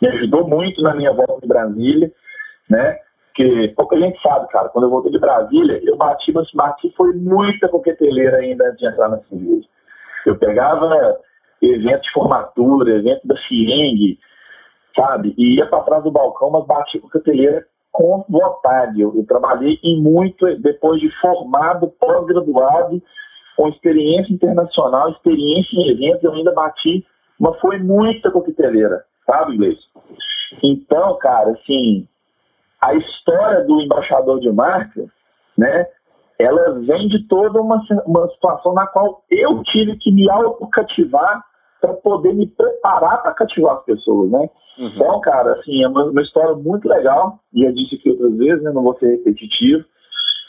[0.00, 2.12] me ajudou muito na minha volta de Brasília,
[2.68, 2.98] né?
[3.28, 7.14] Porque pouca gente sabe, cara, quando eu voltei de Brasília, eu bati, mas bati foi
[7.14, 9.66] muita coqueteleira ainda antes de entrar na cerveja.
[10.24, 11.18] Eu pegava
[11.62, 14.18] evento de formatura, evento da FIENG,
[14.96, 15.34] sabe?
[15.36, 19.00] E ia para trás do balcão, mas bati coqueteleira com vontade.
[19.00, 23.00] Eu, eu trabalhei em muito, depois de formado, pós-graduado,
[23.56, 27.06] com experiência internacional, experiência em eventos, eu ainda bati,
[27.38, 29.78] mas foi muita coqueteleira sabe, inglês?
[30.62, 32.06] Então, cara, assim,
[32.80, 35.04] a história do embaixador de marca,
[35.58, 35.86] né,
[36.38, 41.44] ela vem de toda uma, uma situação na qual eu tive que me autocativar
[41.86, 44.50] para poder me preparar para cativar as pessoas, né?
[44.78, 44.88] Uhum.
[44.88, 48.62] Então, cara, assim, é uma, uma, história muito legal, e eu disse aqui outras vezes,
[48.62, 49.84] né, não vou ser repetitivo,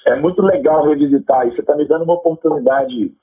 [0.08, 3.14] é muito legal revisitar, e você está me dando uma oportunidade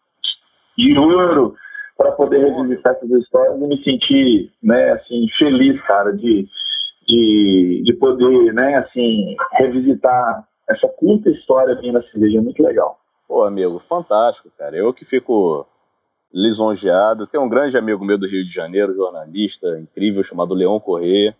[0.78, 1.54] de ouro
[1.96, 6.46] para poder revisitar essas histórias e me sentir, né, assim, feliz, cara, de,
[7.06, 12.98] de, de poder, né, assim, revisitar essa curta história minha na cerveja, é muito legal.
[13.28, 14.76] Pô, amigo, fantástico, cara.
[14.76, 15.66] Eu que fico
[16.34, 17.28] lisonjeado.
[17.28, 21.34] Tem um grande amigo meu do Rio de Janeiro, jornalista incrível, chamado Leão Corrêa.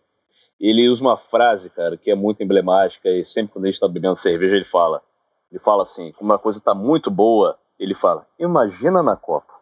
[0.61, 3.88] Ele usa uma frase, cara, que é muito emblemática e sempre quando a gente está
[3.88, 5.03] bebendo cerveja ele fala,
[5.51, 9.53] ele fala assim, como uma coisa está muito boa, ele fala, imagina na Copa.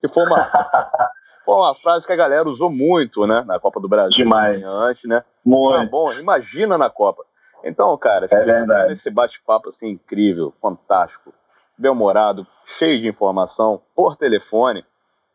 [0.00, 0.44] Que foi uma,
[1.44, 3.42] foi uma frase que a galera usou muito, né?
[3.44, 4.16] Na Copa do Brasil.
[4.16, 4.62] Demais.
[4.64, 5.24] Antes, né?
[5.44, 5.82] Muito.
[5.82, 7.24] Ah, bom, imagina na Copa.
[7.64, 11.34] Então, cara, é esse bate-papo assim incrível, fantástico,
[11.78, 12.46] bem-humorado,
[12.78, 14.84] cheio de informação, por telefone.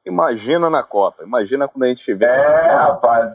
[0.06, 2.28] Imagina na Copa, imagina quando a gente tiver.
[2.28, 3.34] É, rapaz.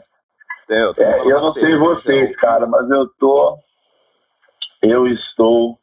[0.69, 3.57] Eu, é, eu não sei vocês, cara, mas eu tô.
[4.83, 5.79] Eu estou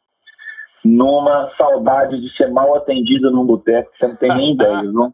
[0.83, 5.13] numa saudade de ser mal atendido num boteco, você não tem nem ideia, viu?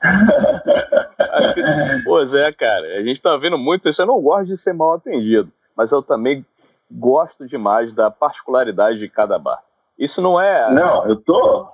[2.04, 4.00] pois é, cara, a gente tá vendo muito isso.
[4.00, 6.46] Eu não gosto de ser mal atendido, mas eu também
[6.90, 9.63] gosto demais da particularidade de cada bar.
[9.98, 10.72] Isso não é.
[10.72, 11.68] Não, eu tô.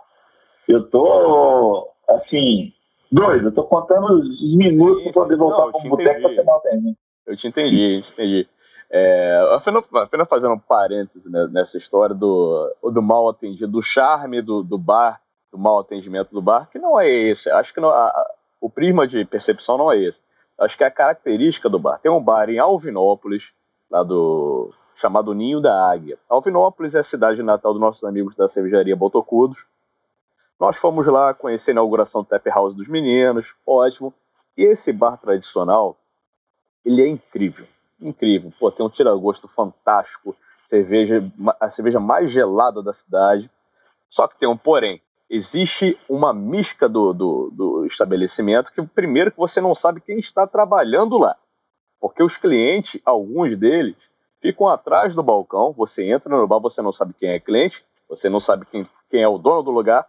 [0.68, 1.88] Eu tô.
[2.08, 2.72] Assim.
[3.12, 6.96] Doido, eu tô contando os minutos para poder voltar para o boteco ser mal atendido.
[7.26, 8.48] Eu te entendi, eu te entendi.
[8.92, 14.62] É, apenas, apenas fazendo um parêntese nessa história do, do mal atendido, do charme do,
[14.62, 15.20] do bar,
[15.52, 17.48] do mal atendimento do bar, que não é esse.
[17.50, 18.12] Acho que não, a,
[18.60, 20.18] o prisma de percepção não é esse.
[20.58, 21.98] Acho que é a característica do bar.
[22.00, 23.42] Tem um bar em Alvinópolis,
[23.90, 26.18] lá do chamado Ninho da Águia.
[26.28, 29.58] Alvinópolis é a cidade natal dos nossos amigos da cervejaria Botocudos.
[30.58, 34.12] Nós fomos lá conhecer a inauguração do Tap House dos meninos, ótimo.
[34.56, 35.96] E esse bar tradicional,
[36.84, 37.66] ele é incrível
[38.00, 38.52] incrível.
[38.58, 40.34] Pô, tem um tira-gosto fantástico,
[40.68, 41.22] cerveja,
[41.60, 43.50] a cerveja mais gelada da cidade.
[44.10, 45.00] Só que tem um porém.
[45.28, 50.46] Existe uma mística do, do, do estabelecimento que, primeiro, que você não sabe quem está
[50.46, 51.36] trabalhando lá.
[52.00, 53.96] Porque os clientes, alguns deles,
[54.40, 55.72] ficam atrás do balcão.
[55.72, 57.76] Você entra no bar, você não sabe quem é cliente,
[58.08, 60.06] você não sabe quem, quem é o dono do lugar.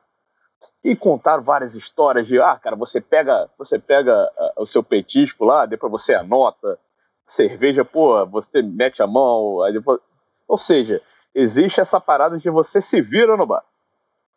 [0.84, 4.28] E contar várias histórias de, ah, cara, você pega, você pega
[4.58, 6.80] uh, o seu petisco lá, depois você anota,
[7.36, 10.00] cerveja, pô, você mete a mão, aí depois...
[10.48, 11.00] ou seja,
[11.36, 13.64] existe essa parada de você se vira no bar.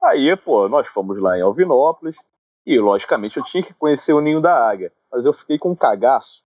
[0.03, 2.15] Aí, pô, nós fomos lá em Alvinópolis
[2.67, 5.77] e, logicamente, eu tinha que conhecer o Ninho da Águia, mas eu fiquei com um
[5.77, 6.44] cagaço.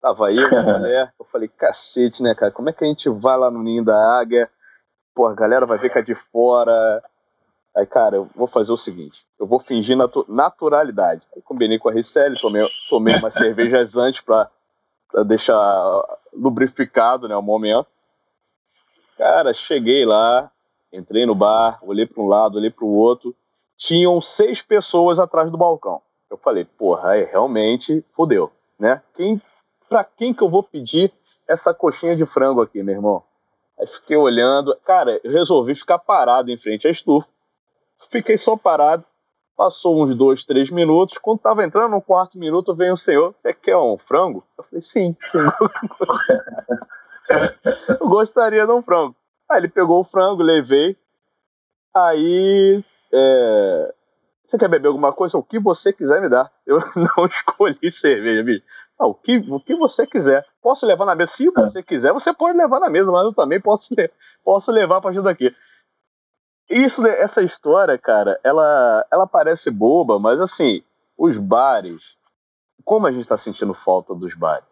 [0.00, 0.36] Tava aí,
[0.80, 3.84] mulher, eu falei, cacete, né, cara, como é que a gente vai lá no Ninho
[3.84, 4.48] da Águia?
[5.14, 7.02] Pô, a galera vai ver que é de fora.
[7.76, 11.22] Aí, cara, eu vou fazer o seguinte, eu vou fingir natu naturalidade.
[11.34, 14.50] Aí combinei com a Ricelli, tomei, tomei umas cervejas antes pra
[15.10, 17.86] para deixar lubrificado, né, o momento.
[19.18, 20.50] Cara, cheguei lá,
[20.92, 23.34] entrei no bar, olhei para um lado, olhei para o outro.
[23.86, 26.00] Tinham seis pessoas atrás do balcão.
[26.30, 29.02] Eu falei, porra, aí realmente fodeu, né?
[29.16, 29.40] Quem,
[29.90, 31.12] pra quem que eu vou pedir
[31.46, 33.22] essa coxinha de frango aqui, meu irmão?
[33.78, 37.28] Aí fiquei olhando, cara, resolvi ficar parado em frente à estufa.
[38.10, 39.04] Fiquei só parado,
[39.60, 41.18] Passou uns dois, três minutos.
[41.18, 43.34] Quando estava entrando no quarto minuto, veio o senhor.
[43.42, 44.42] Você quer um frango?
[44.56, 45.38] Eu falei, sim, sim.
[48.00, 49.14] eu gostaria de um frango.
[49.50, 50.96] Aí ele pegou o frango, levei.
[51.94, 52.82] Aí,
[53.12, 53.94] é...
[54.48, 55.36] você quer beber alguma coisa?
[55.36, 56.50] O que você quiser me dar.
[56.66, 58.64] Eu não escolhi cerveja, bicho.
[59.00, 60.44] Não, o, que, o que você quiser.
[60.62, 61.32] Posso levar na mesa?
[61.36, 63.86] Se você quiser, você pode levar na mesa, mas eu também posso,
[64.44, 65.50] posso levar a partir daqui.
[66.68, 70.82] Isso, essa história, cara, ela, ela parece boba, mas assim,
[71.18, 72.00] os bares,
[72.84, 74.68] como a gente está sentindo falta dos bares?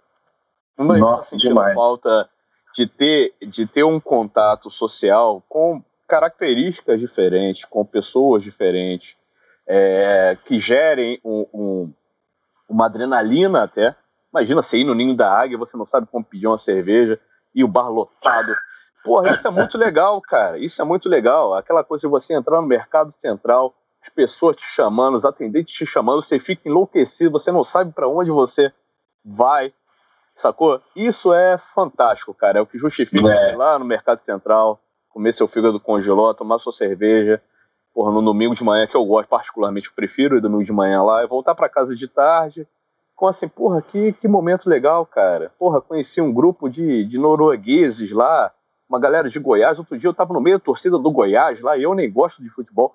[0.76, 1.74] Como a gente está sentindo demais.
[1.74, 2.29] falta
[2.76, 9.09] de ter, de ter um contato social com características diferentes, com pessoas diferentes,
[9.66, 11.95] é, que gerem um, um,
[12.68, 13.95] uma adrenalina até.
[14.33, 17.18] Imagina você ir no ninho da águia, você não sabe como pedir uma cerveja
[17.55, 18.55] e o bar lotado.
[19.03, 20.59] Porra, isso é muito legal, cara.
[20.59, 21.55] Isso é muito legal.
[21.55, 23.74] Aquela coisa de você entrar no mercado central,
[24.07, 28.09] as pessoas te chamando, os atendentes te chamando, você fica enlouquecido, você não sabe para
[28.09, 28.72] onde você
[29.24, 29.72] vai,
[30.43, 30.81] sacou?
[30.95, 32.59] Isso é fantástico, cara.
[32.59, 33.53] É o que justifica é.
[33.53, 34.79] ir lá no mercado central,
[35.11, 37.41] comer seu fígado congeló, tomar sua cerveja,
[37.95, 41.03] porra, no domingo de manhã, que eu gosto particularmente, eu prefiro ir domingo de manhã
[41.03, 42.66] lá, e voltar para casa de tarde,
[43.19, 45.51] com assim, porra, que, que momento legal, cara.
[45.59, 48.53] Porra, conheci um grupo de, de noruegueses lá,
[48.89, 49.77] uma galera de Goiás.
[49.77, 52.41] Outro dia eu estava no meio da torcida do Goiás lá e eu nem gosto
[52.41, 52.95] de futebol.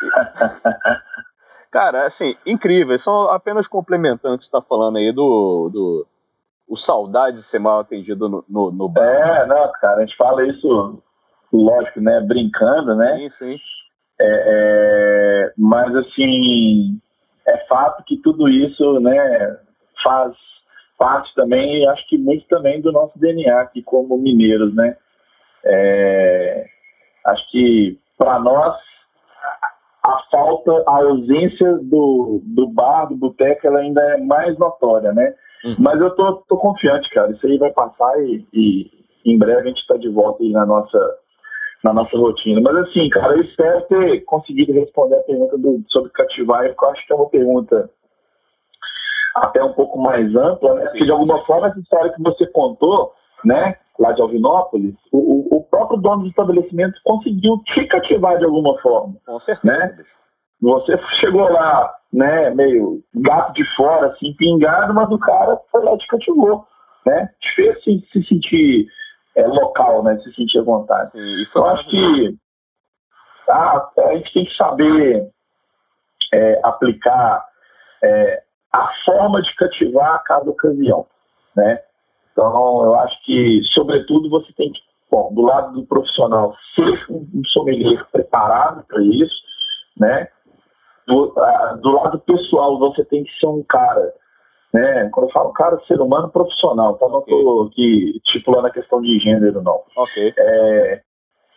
[1.72, 2.96] Cara, assim, incrível.
[3.00, 6.06] São apenas complementando o que você está falando aí do, do
[6.68, 9.04] o saudade de ser mal atendido no, no, no bar.
[9.04, 11.02] É, não, cara, a gente fala isso,
[11.52, 13.16] lógico, né, brincando, né?
[13.16, 13.56] Sim, sim.
[14.20, 17.00] É, é, mas, assim,
[17.44, 19.58] é fato que tudo isso, né,
[20.04, 20.34] faz
[20.98, 24.96] parte também, acho que muito também do nosso DNA aqui como mineiros, né?
[25.64, 26.66] É,
[27.26, 28.76] acho que para nós
[30.04, 35.34] a falta, a ausência do, do bar, do boteco, ela ainda é mais notória, né?
[35.64, 35.76] Uhum.
[35.78, 37.32] Mas eu tô, tô confiante, cara.
[37.32, 38.90] Isso aí vai passar e, e
[39.24, 40.98] em breve a gente está de volta aí na nossa,
[41.82, 42.60] na nossa rotina.
[42.60, 46.90] Mas assim, cara, eu espero ter conseguido responder a pergunta do, sobre cativar, porque eu
[46.90, 47.90] acho que é uma pergunta
[49.34, 50.86] até um pouco mais ampla, né?
[50.86, 53.12] Porque de alguma forma essa história que você contou,
[53.44, 53.76] né?
[53.98, 59.14] lá de Alvinópolis, o, o próprio dono do estabelecimento conseguiu te cativar de alguma forma.
[59.24, 59.76] Com certeza.
[59.76, 60.04] Né?
[60.60, 65.94] Você chegou lá, né, meio gato de fora, assim, pingado, mas o cara foi lá
[65.94, 66.66] e te cativou.
[67.06, 67.28] né?
[67.40, 68.86] Te fez se, se sentir
[69.36, 70.16] é, local, né?
[70.18, 71.10] Se sentir à vontade.
[71.12, 72.36] Sim, Eu acho que
[73.50, 75.28] a, a gente tem que saber
[76.32, 77.44] é, aplicar
[78.02, 78.42] é,
[78.74, 81.06] a forma de cativar a cada ocasião,
[81.56, 81.80] né?
[82.32, 87.44] Então, eu acho que, sobretudo, você tem que, bom, do lado do profissional, ser um
[87.52, 89.34] sommelier preparado para isso,
[89.96, 90.28] né?
[91.06, 94.12] Do, a, do lado pessoal, você tem que ser um cara,
[94.72, 95.08] né?
[95.12, 97.08] Quando eu falo cara, ser humano profissional, tá?
[97.08, 99.82] Não estou aqui estipulando a questão de gênero, não.
[99.96, 100.34] Ok.
[100.36, 101.00] É,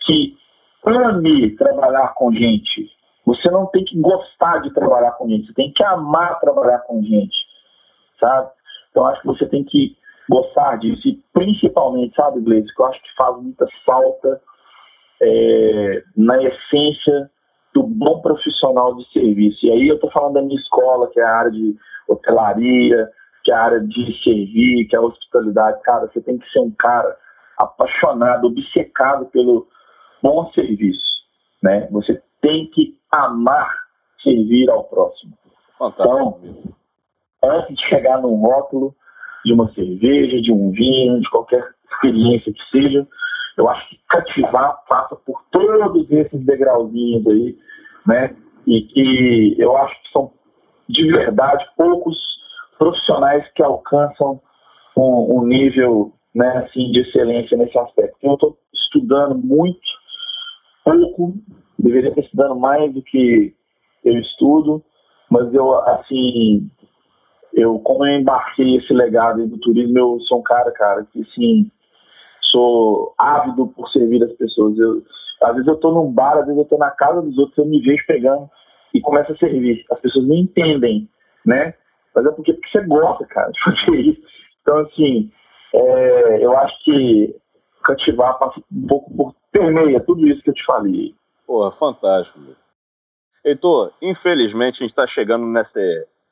[0.05, 0.38] que
[0.86, 2.97] ame trabalhar com gente.
[3.28, 7.03] Você não tem que gostar de trabalhar com gente, você tem que amar trabalhar com
[7.03, 7.36] gente,
[8.17, 8.49] sabe?
[8.89, 9.97] Então, acho que você tem que
[10.30, 11.05] gostar disso.
[11.05, 14.41] E principalmente, sabe, Gleice, que eu acho que faz muita falta
[15.21, 17.30] é, na essência
[17.73, 19.65] do bom profissional de serviço.
[19.65, 21.75] E aí eu estou falando da minha escola, que é a área de
[22.07, 23.09] hotelaria,
[23.43, 25.82] que é a área de servir, que é a hospitalidade.
[25.82, 27.13] Cara, você tem que ser um cara
[27.57, 29.67] apaixonado, obcecado pelo
[30.23, 31.05] bom serviço.
[31.61, 31.89] Né?
[31.91, 33.69] Você tem que amar
[34.23, 35.33] servir ao próximo.
[35.77, 36.39] Fantástico.
[36.43, 36.73] Então,
[37.43, 38.95] antes de chegar num rótulo,
[39.47, 41.63] de uma cerveja, de um vinho, de qualquer
[41.93, 43.07] experiência que seja.
[43.57, 47.57] Eu acho que cativar passa por todos esses degrauzinhos aí,
[48.05, 48.35] né?
[48.67, 50.31] E que eu acho que são
[50.89, 52.17] de verdade poucos
[52.77, 54.39] profissionais que alcançam
[54.95, 58.17] um, um nível né, assim, de excelência nesse aspecto.
[58.21, 59.79] Eu estou estudando muito,
[60.83, 61.33] pouco,
[61.80, 63.53] deveria estar estudando mais do que
[64.03, 64.84] eu estudo,
[65.30, 66.69] mas eu, assim,
[67.53, 71.69] eu, como eu embarquei esse legado do turismo, eu sou um cara, cara, que sim,
[72.51, 74.78] sou ávido por servir as pessoas.
[74.78, 75.03] Eu,
[75.43, 77.65] às vezes eu tô num bar, às vezes eu tô na casa dos outros, eu
[77.65, 78.49] me vejo pegando
[78.93, 79.86] e começo a servir.
[79.91, 81.09] As pessoas nem entendem,
[81.45, 81.73] né?
[82.15, 84.21] Mas é porque, porque você gosta, cara, de fazer isso.
[84.61, 85.32] Então, assim,
[85.73, 87.36] é, eu acho que
[87.84, 91.13] cativar passa um pouco por permeia tudo isso que eu te falei.
[91.48, 92.39] Pô, fantástico.
[93.43, 95.80] Heitor, infelizmente a gente está chegando nessa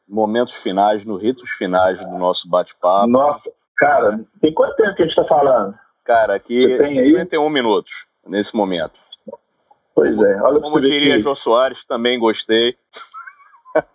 [0.08, 3.08] momentos finais, nos ritos finais do nosso bate-papo.
[3.08, 5.74] Nossa, cara, tem quanto tempo que a gente está falando?
[6.04, 7.92] Cara, aqui tem 51 minutos
[8.28, 8.94] nesse momento.
[9.96, 12.76] Pois é, olha Como diria João Soares, também gostei.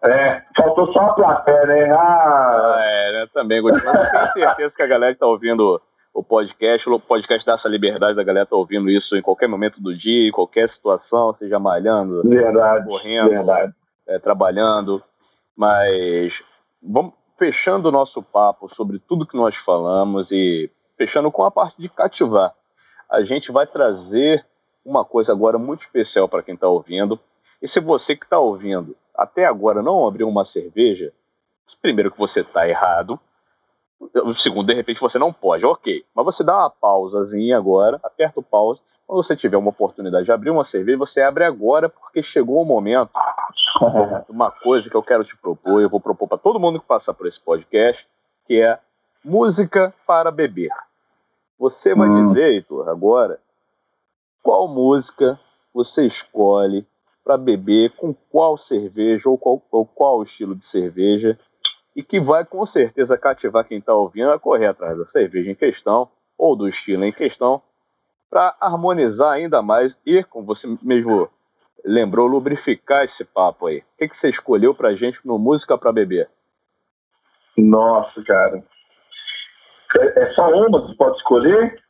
[0.02, 1.90] É, faltou só a plateia, né?
[1.90, 3.26] Ah, ah é, né?
[3.32, 3.82] Também gostei.
[3.82, 5.80] Mas eu tenho certeza que a galera que está ouvindo
[6.12, 9.80] o podcast, o podcast dá essa liberdade da galera tá ouvindo isso em qualquer momento
[9.80, 13.72] do dia, em qualquer situação, seja malhando, verdade, correndo, verdade.
[14.08, 15.02] É, trabalhando.
[15.56, 16.32] Mas
[16.82, 21.80] vamos fechando o nosso papo sobre tudo que nós falamos e fechando com a parte
[21.80, 22.52] de cativar.
[23.10, 24.44] A gente vai trazer
[24.84, 27.18] uma coisa agora muito especial para quem está ouvindo.
[27.62, 31.12] E se você que está ouvindo até agora não abriu uma cerveja,
[31.80, 33.18] primeiro que você está errado,
[34.42, 36.04] segundo, de repente você não pode, ok.
[36.14, 38.80] Mas você dá uma pausazinha agora, aperta o pause.
[39.06, 42.64] Quando você tiver uma oportunidade de abrir uma cerveja, você abre agora, porque chegou o
[42.64, 43.10] momento
[44.28, 47.12] uma coisa que eu quero te propor, eu vou propor para todo mundo que passar
[47.12, 48.06] por esse podcast,
[48.46, 48.78] que é
[49.24, 50.70] música para beber.
[51.58, 52.28] Você vai hum.
[52.28, 53.38] dizer, Heitor, agora,
[54.42, 55.38] qual música
[55.74, 56.86] você escolhe
[57.22, 61.38] para beber, com qual cerveja ou qual, ou qual estilo de cerveja,
[61.94, 65.54] e que vai com certeza cativar quem está ouvindo a correr atrás da cerveja em
[65.54, 67.60] questão ou do estilo em questão,
[68.30, 71.28] para harmonizar ainda mais e, como você mesmo
[71.84, 73.78] lembrou lubrificar esse papo aí?
[73.78, 76.28] O que, que você escolheu pra gente no Música para Beber?
[77.58, 78.62] Nossa, cara.
[79.98, 81.82] É, é só uma que pode escolher?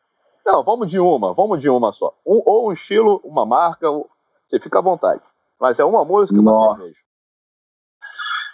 [0.44, 2.14] Não, vamos de uma, vamos de uma só.
[2.26, 5.22] Um, ou um estilo, uma marca, você fica à vontade.
[5.60, 6.98] Mas é uma música, uma cerveja.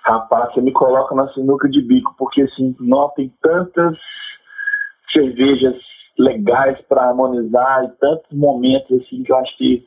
[0.06, 3.98] Rapaz, você me coloca na sinuca de bico, porque assim, não tem tantas
[5.12, 5.74] cervejas
[6.18, 9.86] legais para harmonizar e tantos momentos assim que eu acho que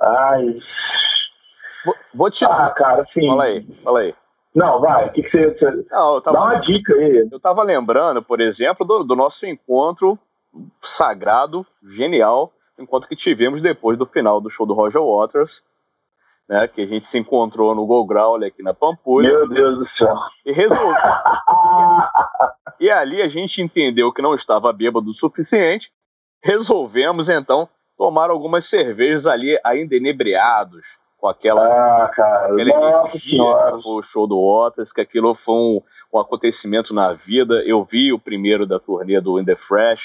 [0.00, 0.58] Ai.
[1.84, 2.44] Vou, vou te.
[2.44, 3.26] Ah, cara, sim.
[3.26, 4.14] Fala aí, fala aí.
[4.54, 5.08] Não, vai.
[5.08, 5.50] O que, que você.
[5.50, 5.86] você...
[5.90, 6.38] Não, tava...
[6.38, 7.28] Dá uma dica aí.
[7.30, 10.18] Eu tava lembrando, por exemplo, do, do nosso encontro
[10.96, 11.64] sagrado,
[11.96, 15.50] genial, enquanto que tivemos depois do final do show do Roger Waters,
[16.50, 16.66] né?
[16.66, 19.28] Que a gente se encontrou no Go Growl aqui na Pampulha.
[19.28, 20.16] Meu Deus do céu.
[20.44, 20.94] E resolveu.
[22.80, 25.86] e ali a gente entendeu que não estava bêbado o suficiente.
[26.42, 30.82] Resolvemos então tomaram algumas cervejas ali ainda inebriados
[31.18, 33.76] com aquela ah, cara, nossa senhora.
[33.76, 35.82] o show do Otas, que aquilo foi um,
[36.14, 37.62] um, acontecimento na vida.
[37.66, 40.00] Eu vi o primeiro da turnê do In The Fresh,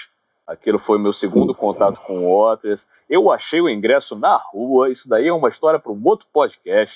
[0.45, 2.77] aquilo foi meu segundo contato com o Otas.
[3.09, 6.93] Eu achei o ingresso na rua, isso daí é uma história para um outro podcast.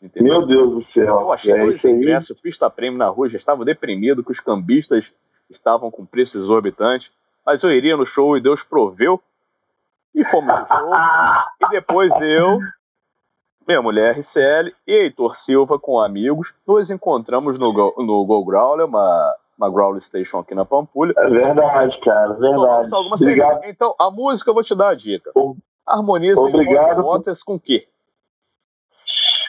[0.00, 0.38] Entendeu?
[0.38, 1.20] Meu Deus do céu.
[1.20, 5.04] Eu achei é o ingresso, pista prêmio na rua, já estava deprimido com os cambistas
[5.50, 7.10] estavam com preço exorbitante,
[7.44, 9.20] mas eu iria no show e Deus proveu.
[10.14, 10.92] E fomos no show.
[11.62, 12.58] e depois eu,
[13.66, 18.86] minha mulher RCL e Heitor Silva com amigos, nos encontramos no, Go, no Go Growler,
[18.86, 21.12] uma, uma Growler Station aqui na Pampulha.
[21.16, 22.88] É verdade, cara, verdade.
[22.92, 23.64] Obrigado.
[23.64, 25.32] Então, a música eu vou te dar a dica.
[25.86, 27.02] Harmoniza Obrigado.
[27.02, 27.84] Waters com o quê?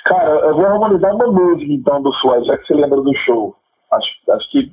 [0.05, 3.55] Cara, eu vou harmonizar uma música então do Floyd, já que você lembra do show.
[3.91, 4.72] Acho, acho que.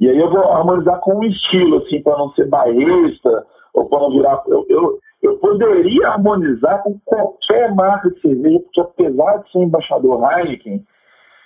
[0.00, 3.98] E aí eu vou harmonizar com um estilo, assim, para não ser bairrista, ou para
[3.98, 4.42] não virar.
[4.46, 10.22] Eu, eu, eu poderia harmonizar com qualquer marca de cerveja, porque apesar de ser embaixador
[10.32, 10.84] Heineken,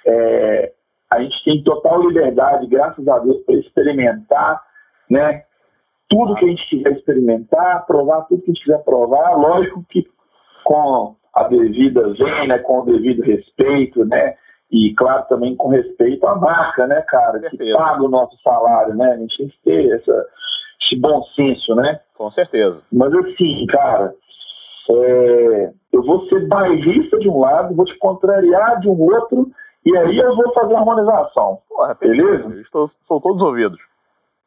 [0.06, 0.72] é,
[1.12, 4.62] a gente tem total liberdade, graças a Deus, para experimentar,
[5.10, 5.42] né?
[6.08, 10.06] Tudo que a gente quiser experimentar, provar tudo que a gente quiser provar, lógico que
[10.64, 14.36] com a devida vênia, com o devido respeito, né?
[14.70, 17.38] E, claro, também com respeito à marca, né, cara?
[17.40, 19.12] Que paga o nosso salário, né?
[19.12, 20.26] A gente tem que ter essa,
[20.82, 22.00] esse bom senso, né?
[22.16, 22.80] Com certeza.
[22.90, 24.14] Mas, assim, cara,
[24.90, 29.50] é, eu vou ser bairrista de um lado, vou te contrariar de um outro,
[29.84, 31.58] e aí eu vou fazer a harmonização.
[31.68, 32.60] Porra, beleza?
[32.60, 33.78] Estou, sou todos ouvidos.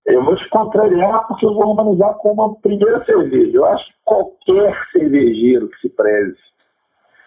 [0.06, 3.58] Eu vou te contrariar porque eu vou harmonizar com uma primeira cerveja.
[3.58, 6.46] Eu acho que qualquer cervejeiro que se preze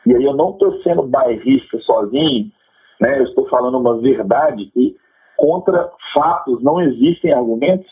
[0.08, 2.50] e aí eu não estou sendo bairrista sozinho,
[2.98, 3.18] né?
[3.18, 4.96] eu estou falando uma verdade e
[5.36, 7.90] contra fatos não existem argumentos.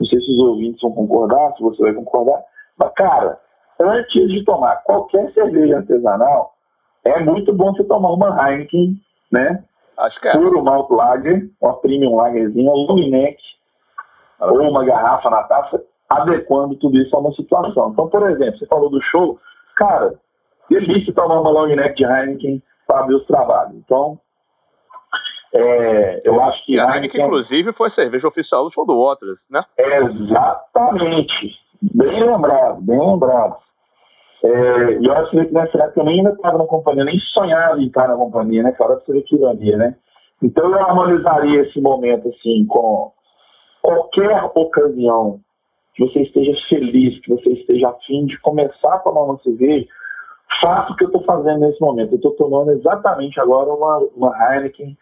[0.00, 2.42] Não sei se os ouvintes vão concordar, se você vai concordar.
[2.78, 3.38] Mas, cara,
[3.78, 6.54] antes de tomar qualquer cerveja artesanal,
[7.04, 8.96] é muito bom você tomar uma Heineken,
[9.30, 9.62] né?
[9.98, 10.32] Acho que é.
[10.32, 13.38] Puro Malt Lager, uma Premium Lagerzinha, long neck,
[14.40, 17.90] ou uma garrafa na taça, adequando tudo isso a uma situação.
[17.90, 19.38] Então, por exemplo, você falou do show,
[19.76, 20.14] cara,
[20.68, 23.74] delícia tomar uma long neck de Heineken para abrir os trabalhos.
[23.74, 24.18] Então,
[25.52, 26.78] é, eu acho que.
[26.78, 29.62] a Heineken, inclusive, foi a cerveja oficial do show do Waters, né?
[29.76, 31.58] Exatamente.
[31.82, 33.56] Bem lembrado, bem lembrado.
[34.42, 37.78] É, e eu acho que nessa época eu nem ainda estava na companhia, nem sonhava
[37.78, 38.74] em estar na companhia, né?
[39.08, 39.96] Ver que ironia, né?
[40.42, 43.12] Então eu harmonizaria esse momento assim com
[43.82, 45.40] qualquer ocasião
[45.94, 49.86] que você esteja feliz, que você esteja afim de começar a tomar uma cerveja,
[50.60, 52.12] faço o que eu estou fazendo nesse momento.
[52.12, 54.96] Eu estou tomando exatamente agora uma, uma Heineken,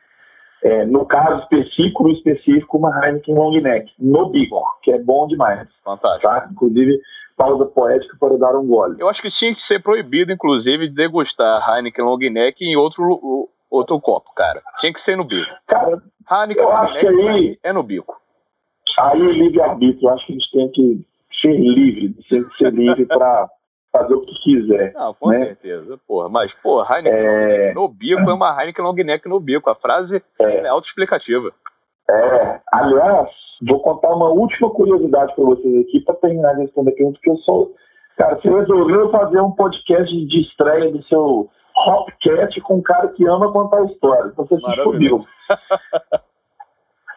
[0.65, 5.29] é, no caso específico, no específico, uma Heineken Long Neck, no bico, que é bom
[5.29, 5.69] demais.
[5.85, 6.27] Fantástico.
[6.27, 6.49] Tá?
[6.51, 7.01] Inclusive,
[7.39, 8.97] pausa poética para dar um gole.
[9.01, 14.01] Eu acho que tinha que ser proibido, inclusive, degustar Heineken Long Neck em outro, outro
[14.01, 14.61] copo, cara.
[14.81, 15.51] Tinha que ser no bico.
[15.69, 18.17] Cara, Heineken eu acho que aí, é no bico.
[18.99, 20.09] Aí é livre-arbítrio.
[20.09, 21.07] Eu acho que gente tem que
[21.41, 23.49] ser livre, tem que ser livre para
[23.93, 24.93] fazer o que quiser.
[24.93, 25.47] Não, com né?
[25.47, 26.29] certeza, porra.
[26.29, 27.73] Mas, porra, Heineken É.
[27.75, 29.71] no bico é uma Heineken long neck no bico.
[29.71, 30.45] A frase É.
[30.65, 31.53] é autoexplicativa.
[32.11, 33.29] É, aliás,
[33.67, 37.31] vou contar uma última curiosidade para vocês aqui para terminar de responder a pergunta, porque
[37.31, 37.75] eu sou.
[38.17, 41.49] Cara, você resolveu fazer um podcast de estreia do seu
[41.87, 44.33] Hopcat com um cara que ama contar histórias.
[44.33, 45.25] Então você se fudeu.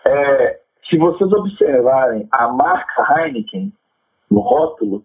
[0.04, 3.72] É, se vocês observarem a marca Heineken
[4.30, 5.04] no rótulo,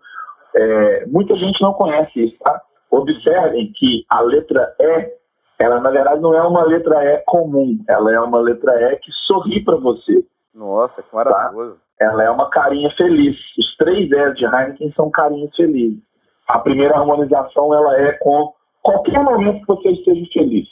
[0.55, 2.63] é, muita gente não conhece isso, tá?
[2.91, 5.13] Observem que a letra E,
[5.59, 9.11] ela na verdade não é uma letra E comum, ela é uma letra E que
[9.27, 10.25] sorri para você.
[10.55, 11.79] Nossa, que maravilhoso.
[12.01, 13.37] Ela é uma carinha feliz.
[13.59, 16.03] Os três S de Heineken são carinhas felizes.
[16.49, 18.53] A primeira harmonização ela é com
[18.83, 20.69] qualquer momento que você esteja feliz.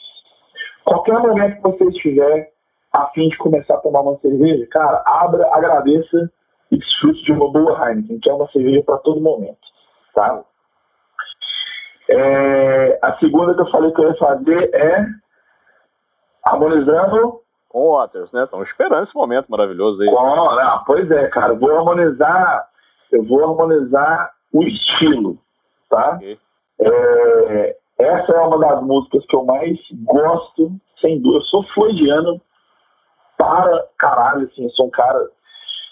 [0.85, 2.51] Qualquer momento que você estiver
[2.93, 6.31] a fim de começar a tomar uma cerveja, cara, abra, agradeça
[6.71, 9.59] e desfrute de uma boa Heineken, que é uma cerveja para todo momento,
[10.15, 10.45] tá?
[12.09, 15.07] É, a segunda que eu falei que eu ia fazer é
[16.45, 18.45] harmonizando Com Waters, né?
[18.45, 20.09] Estamos esperando esse momento maravilhoso aí.
[20.09, 22.69] com, não, pois é, cara, eu vou harmonizar,
[23.11, 25.39] eu vou harmonizar o estilo,
[25.89, 26.17] tá?
[26.17, 26.39] Ok.
[26.81, 31.39] É, essa é uma das músicas que eu mais gosto, sem dúvida.
[31.39, 32.41] Eu sou floydiano
[33.39, 35.19] para caralho, assim, eu sou um cara.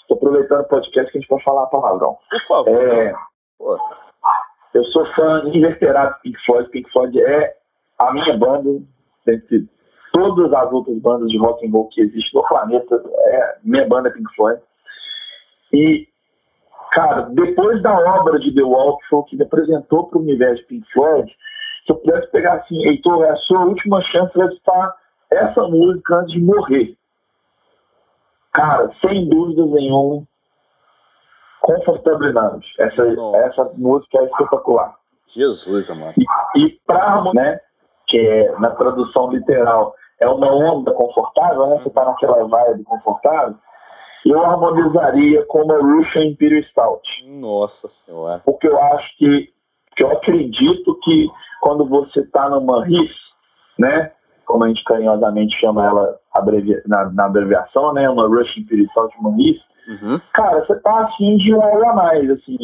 [0.09, 2.19] Tô aproveitando o podcast que a gente pode falar palavrão.
[2.29, 2.83] Por favor.
[2.83, 3.15] É,
[4.75, 6.69] eu sou fã inveterado de Pink Floyd.
[6.71, 7.55] Pink Floyd é
[7.99, 8.83] a minha banda,
[9.27, 9.69] dentre
[10.13, 13.03] todas as outras bandas de rock and roll que existem no planeta.
[13.27, 14.61] É, minha banda Pink Floyd.
[15.73, 16.07] E,
[16.93, 20.23] cara, depois da obra de The Wall, que foi o que me apresentou para o
[20.23, 21.31] universo de Pink Floyd,
[21.87, 24.95] se eu pudesse pegar assim, Heitor, é a sua última chance de escutar
[25.31, 26.97] essa música antes de morrer.
[28.53, 30.27] Cara, sem dúvidas nenhuma,
[31.63, 32.61] Comfortable Numb.
[32.79, 33.39] Essa, Nossa.
[33.39, 34.97] essa música é espetacular.
[35.35, 36.13] Jesus, mano.
[36.19, 37.59] E, e pra, né,
[38.09, 41.81] que é, na tradução literal, é uma onda confortável, né?
[41.83, 43.57] Você tá naquela vibe confortável.
[44.25, 47.03] eu harmonizaria com uma Russian Imperial Stout.
[47.27, 48.43] Nossa senhora.
[48.45, 49.49] Porque eu acho que,
[49.97, 51.29] que eu acredito que
[51.61, 53.11] quando você está numa RIS,
[53.79, 54.13] né?
[54.45, 56.19] Como a gente carinhosamente chama ela
[56.87, 58.09] na, na, abreviação, né?
[58.11, 59.61] Uma Russian Imperial Stout, uma RIS.
[59.89, 60.21] Uhum.
[60.33, 62.57] Cara, você tá afim de um a mais, assim.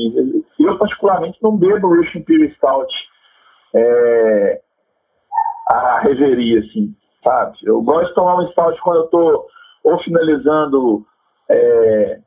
[0.58, 2.92] Eu, particularmente, não bebo Russian Imperial Stout
[3.74, 4.60] é,
[5.68, 7.58] a reveria, assim, sabe?
[7.64, 9.46] Eu gosto de tomar um stout quando eu tô
[9.84, 11.04] ou finalizando
[11.50, 12.20] é,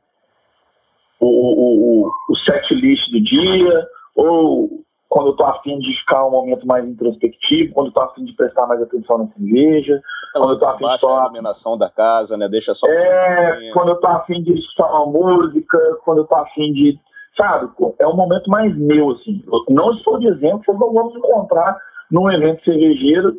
[1.20, 3.86] o, o, o, o set list do dia,
[4.16, 4.82] ou
[5.12, 8.32] quando eu tô afim de ficar um momento mais introspectivo, quando eu tô afim de
[8.32, 10.00] prestar mais atenção na cerveja,
[10.30, 11.18] então, quando eu tô afim de tomar...
[11.18, 12.48] a iluminação da casa, né?
[12.48, 12.86] Deixa só...
[12.88, 16.98] É, quando eu tô afim de escutar uma música, quando eu tô afim de...
[17.36, 17.70] Sabe?
[17.98, 19.42] É um momento mais meu, assim.
[19.52, 21.76] Eu não estou dizendo que não vamos encontrar
[22.10, 23.34] num evento cervejeiro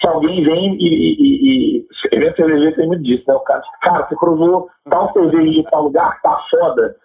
[0.00, 3.34] que alguém vem e, e, e evento cervejeiro tem muito disso, né?
[3.34, 6.96] O cara, cara, você provou tal cerveja de tal lugar, tá foda.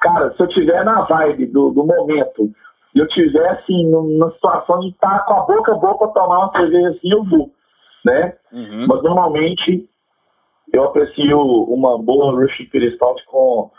[0.00, 2.50] Cara, se eu tiver na vibe do, do momento
[2.94, 6.38] e eu tiver, assim, numa situação de estar tá com a boca boa pra tomar
[6.38, 7.50] uma cerveja assim, eu vou,
[8.04, 8.36] né?
[8.52, 8.86] Uhum.
[8.86, 9.88] Mas normalmente
[10.72, 13.70] eu aprecio uma boa Rush Imperial Stout com,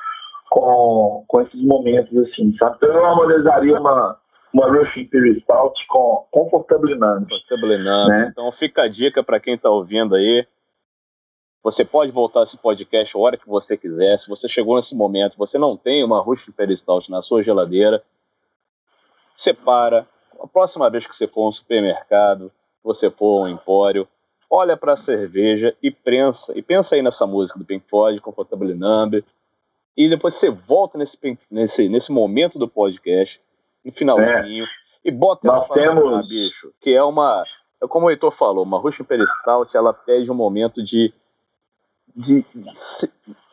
[0.49, 2.77] com, com esses momentos, assim, sabe?
[2.77, 4.17] Então eu harmonizaria uma
[4.53, 6.27] uma Rush Imperial Stout com.
[6.31, 7.27] Comfortable Numb.
[8.09, 8.27] Né?
[8.31, 10.45] Então fica a dica para quem está ouvindo aí.
[11.63, 14.19] Você pode voltar esse podcast a hora que você quiser.
[14.19, 18.03] Se você chegou nesse momento, você não tem uma Rush Imperial Stout na sua geladeira,
[19.43, 20.07] separa.
[20.41, 22.51] A próxima vez que você for a um supermercado,
[22.83, 24.07] você for a um empório,
[24.49, 28.73] olha para a cerveja e pensa, e pensa aí nessa música do Pink Floyd, Comfortable
[28.73, 29.23] Number,
[29.95, 31.17] e depois você volta nesse,
[31.49, 33.39] nesse, nesse momento do podcast
[33.85, 34.65] no finalzinho.
[34.65, 34.67] É.
[35.05, 36.11] E bota Nós ela temos...
[36.11, 37.43] Lá, bicho, que é uma,
[37.81, 41.13] é como o Heitor falou, uma Russian Peristaltic, ela pede um momento de,
[42.15, 42.45] de,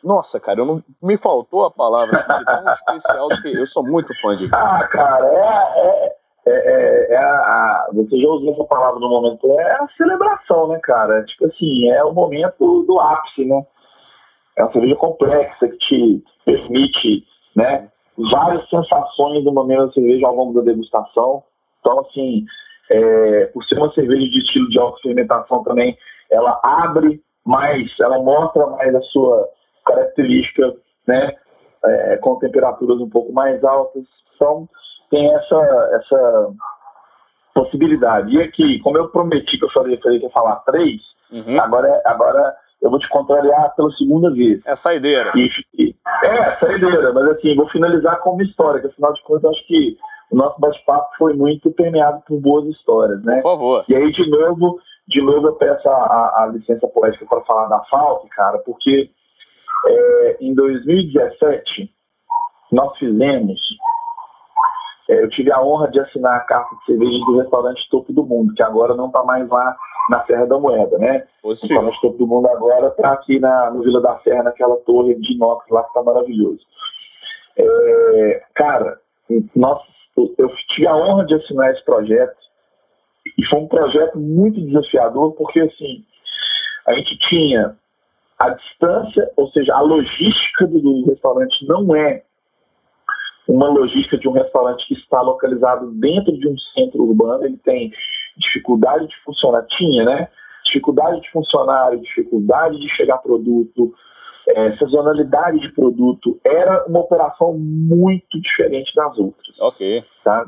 [0.03, 4.13] nossa, cara, eu não me faltou a palavra assim, tão especial que eu sou muito
[4.21, 4.49] fã de.
[4.53, 9.59] Ah, cara, é, é, é, é a, a, você já usou essa palavra no momento,
[9.59, 11.23] é a celebração, né, cara?
[11.25, 13.63] Tipo assim, é o momento do ápice, né?
[14.57, 17.23] É uma cerveja complexa que te permite,
[17.55, 17.89] né,
[18.31, 21.43] várias sensações momento da cerveja ao longo da degustação.
[21.79, 22.45] Então, assim,
[22.89, 25.97] é, por ser uma cerveja de estilo de fermentação também,
[26.29, 29.47] ela abre mais, ela mostra mais a sua
[29.85, 30.73] característica,
[31.07, 31.35] né,
[31.85, 34.03] é, com temperaturas um pouco mais altas.
[34.35, 34.67] Então,
[35.09, 36.47] tem essa, essa
[37.53, 38.35] possibilidade.
[38.35, 41.59] E aqui, como eu prometi que eu falei, falei que ia falar três, uhum.
[41.59, 44.61] agora, agora eu vou te contrariar pela segunda vez.
[44.65, 45.31] É saideira.
[45.35, 49.51] E, e, é, saideira, mas assim, vou finalizar com uma história, que afinal de contas,
[49.51, 49.97] acho que
[50.31, 53.41] o nosso bate-papo foi muito permeado por boas histórias, né?
[53.41, 53.85] Por favor.
[53.87, 54.79] E aí, de novo,
[55.11, 59.09] de novo eu peço a, a, a licença poética para falar da Falk, cara, porque
[59.87, 61.91] é, em 2017
[62.71, 63.59] nós fizemos
[65.09, 68.25] é, eu tive a honra de assinar a carta de cerveja do restaurante Topo do
[68.25, 69.75] Mundo, que agora não está mais lá
[70.09, 71.25] na Serra da Moeda, né?
[71.43, 75.15] O restaurante Topo do Mundo agora está aqui na, no Vila da Serra, naquela torre
[75.15, 76.61] de inox lá que está maravilhoso.
[77.57, 78.99] É, cara,
[79.55, 79.81] nós,
[80.15, 82.40] eu tive a honra de assinar esse projeto
[83.37, 86.03] e foi um projeto muito desafiador, porque assim,
[86.87, 87.75] a gente tinha
[88.39, 92.23] a distância, ou seja, a logística do, restaurante não é
[93.47, 97.91] uma logística de um restaurante que está localizado dentro de um centro urbano, ele tem
[98.37, 100.27] dificuldade de funcionar, tinha, né?
[100.65, 103.93] Dificuldade de funcionário, dificuldade de chegar produto,
[104.47, 109.59] é, sazonalidade de produto, era uma operação muito diferente das outras.
[109.59, 110.03] Ok.
[110.23, 110.45] Tá?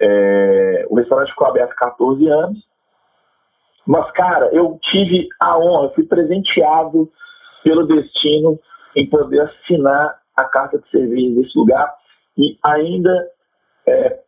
[0.00, 2.58] É, o restaurante ficou aberto 14 anos,
[3.86, 7.08] mas, cara, eu tive a honra, fui presenteado
[7.62, 8.58] pelo destino
[8.96, 11.94] em poder assinar a carta de cerveja desse lugar
[12.36, 13.28] e ainda
[13.86, 14.20] é,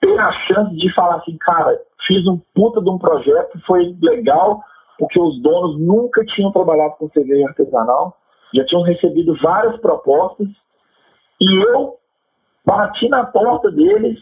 [0.00, 4.62] ter a chance de falar assim, cara, fiz um puta de um projeto, foi legal,
[4.98, 8.16] porque os donos nunca tinham trabalhado com cerveja artesanal,
[8.54, 10.48] já tinham recebido várias propostas,
[11.40, 11.96] e eu
[12.64, 14.18] bati na porta deles,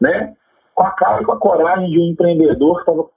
[0.00, 0.34] né,
[0.74, 3.08] com a cara e com a coragem de um empreendedor que estava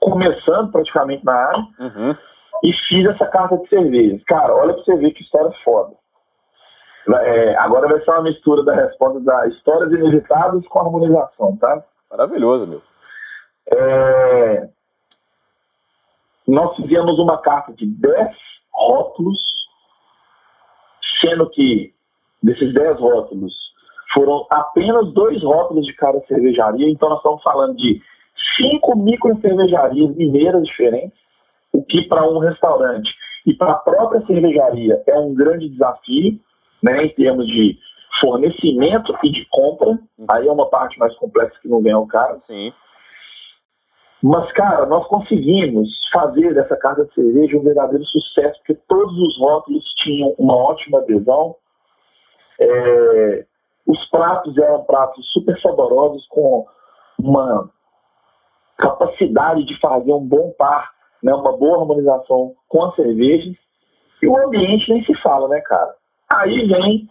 [0.00, 2.16] começando praticamente na área, uhum.
[2.64, 4.18] e fiz essa carta de cerveja.
[4.26, 5.94] Cara, olha pra você ver que história foda.
[7.08, 11.82] É, agora vai ser uma mistura da resposta da histórias inusitadas com harmonização, tá?
[12.10, 12.82] Maravilhoso, meu.
[13.72, 14.68] É,
[16.46, 18.36] nós fizemos uma carta de 10
[18.72, 19.40] rótulos,
[21.20, 21.94] sendo que
[22.42, 23.54] desses 10 rótulos
[24.12, 28.00] foram apenas dois rótulos de cada cervejaria, então nós estamos falando de
[28.56, 31.18] cinco micro cervejarias mineiras diferentes,
[31.72, 33.10] o que para um restaurante
[33.46, 36.38] e para a própria cervejaria é um grande desafio,
[36.82, 37.78] né, em termos de
[38.20, 39.98] fornecimento e de compra.
[40.28, 42.42] Aí é uma parte mais complexa que não vem ao caso.
[42.46, 42.72] Sim.
[44.22, 49.38] Mas, cara, nós conseguimos fazer dessa carta de cerveja um verdadeiro sucesso, porque todos os
[49.38, 51.56] rótulos tinham uma ótima adesão.
[52.60, 53.46] É,
[53.90, 56.64] os pratos eram pratos super saborosos, com
[57.18, 57.68] uma
[58.78, 60.90] capacidade de fazer um bom par,
[61.22, 63.54] né, uma boa harmonização com as cervejas.
[64.22, 65.94] E o ambiente nem se fala, né, cara?
[66.32, 67.08] Aí vem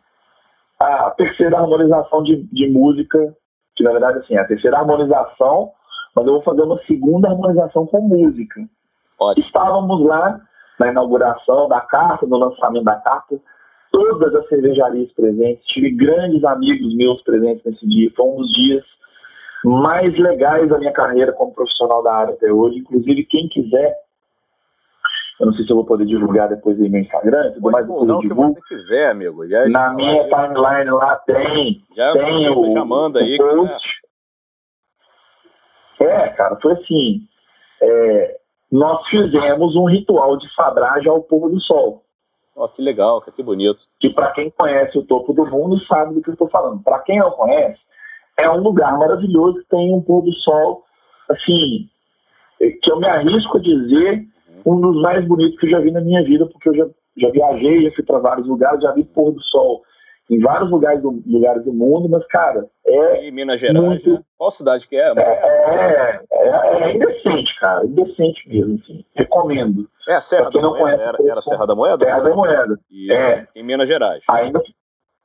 [0.80, 3.36] a terceira harmonização de, de música,
[3.75, 5.71] que na verdade assim, é a terceira harmonização,
[6.15, 8.61] mas eu vou fazer uma segunda harmonização com música.
[9.19, 9.45] Ótimo.
[9.45, 10.39] Estávamos lá
[10.80, 13.38] na inauguração da carta, no lançamento da carta,
[13.91, 18.83] todas as cervejarias presentes, tive grandes amigos meus presentes nesse dia, foi um dos dias
[19.63, 23.95] mais legais da minha carreira como profissional da área até hoje, inclusive quem quiser
[25.39, 28.05] eu não sei se eu vou poder divulgar depois aí meu Instagram, tudo mais depois
[28.07, 28.55] não, eu divulgo.
[28.55, 29.47] que você quiser, amigo.
[29.47, 33.37] Já, Na minha timeline lá tem, já, tem o, já manda aí.
[33.37, 33.87] post.
[36.01, 37.21] É, cara, foi assim.
[37.81, 38.37] É,
[38.69, 42.03] nós fizemos um ritual de fadragem ao pôr do sol.
[42.60, 43.80] Ó, que legal, que bonito.
[44.01, 46.84] Que para quem conhece o topo do mundo sabe do que eu estou falando.
[46.84, 47.80] Para quem não conhece,
[48.38, 50.84] é um lugar maravilhoso que tem um pôr do sol,
[51.30, 51.88] assim,
[52.57, 54.26] que eu me arrisco a dizer
[54.66, 56.86] um dos mais bonitos que eu já vi na minha vida, porque eu já,
[57.16, 59.82] já viajei, já fui para vários lugares, já vi pôr do sol
[60.30, 63.27] em vários lugares do, lugares do mundo, mas, cara, é.
[63.27, 64.13] Em Minas Gerais, muito...
[64.13, 64.21] né?
[64.38, 65.11] Qual cidade que é?
[65.17, 69.03] É, é, é, é indecente, cara, indecente mesmo, assim.
[69.15, 69.88] Recomendo.
[70.07, 70.84] É a Serra da não Moeda?
[70.84, 72.05] Conhece, era, era Serra da Moeda?
[72.05, 72.80] Serra da Moeda.
[72.91, 73.47] E é.
[73.55, 74.23] Em Minas Gerais.
[74.30, 74.61] Ainda.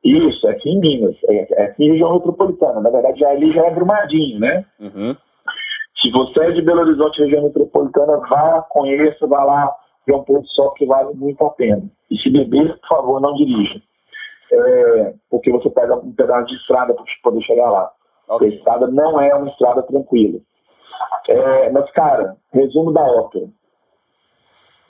[0.03, 2.81] Isso, é aqui em Minas, é, é aqui em região metropolitana.
[2.81, 4.65] Na verdade, já ali já é Brumadinho, né?
[4.79, 5.17] Uhum.
[6.01, 9.75] Se você é de Belo Horizonte, região metropolitana, vá, conheça, vá lá
[10.07, 11.83] ver um do sol que vale muito a pena.
[12.11, 13.81] E se beber, por favor, não dirija.
[14.53, 17.91] É, porque você pega um pedaço de estrada para poder chegar lá.
[18.29, 18.49] Okay.
[18.49, 20.41] A estrada não é uma estrada tranquila.
[21.29, 23.47] É, mas, cara, resumo da ópera.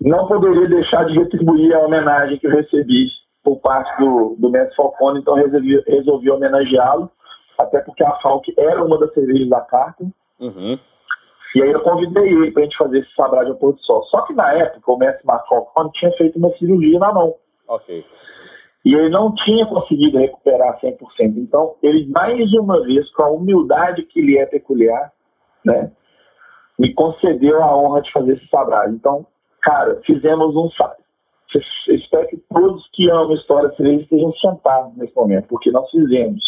[0.01, 3.07] Não poderia deixar de retribuir a homenagem que eu recebi
[3.43, 7.11] por parte do, do Mestre Falcone, então resolvi, resolvi homenageá-lo,
[7.59, 10.05] até porque a Falk era uma das cervejas da carta.
[10.41, 10.79] Uhum.
[11.55, 14.03] E aí eu convidei ele para a gente fazer esse sabrade ao pôr do sol.
[14.07, 17.35] Só que na época o mestre Marco Falcone tinha feito uma cirurgia na mão.
[17.69, 18.05] Ok.
[18.85, 20.99] E ele não tinha conseguido recuperar 100%.
[21.39, 25.11] Então, ele, mais uma vez, com a humildade que lhe é peculiar,
[25.65, 25.91] né,
[26.79, 28.95] me concedeu a honra de fazer esse sabrade.
[28.95, 29.27] Então,
[29.63, 30.69] cara, fizemos um
[31.87, 36.43] eu espero que todos que amam história estejam sentados nesse momento, porque nós fizemos.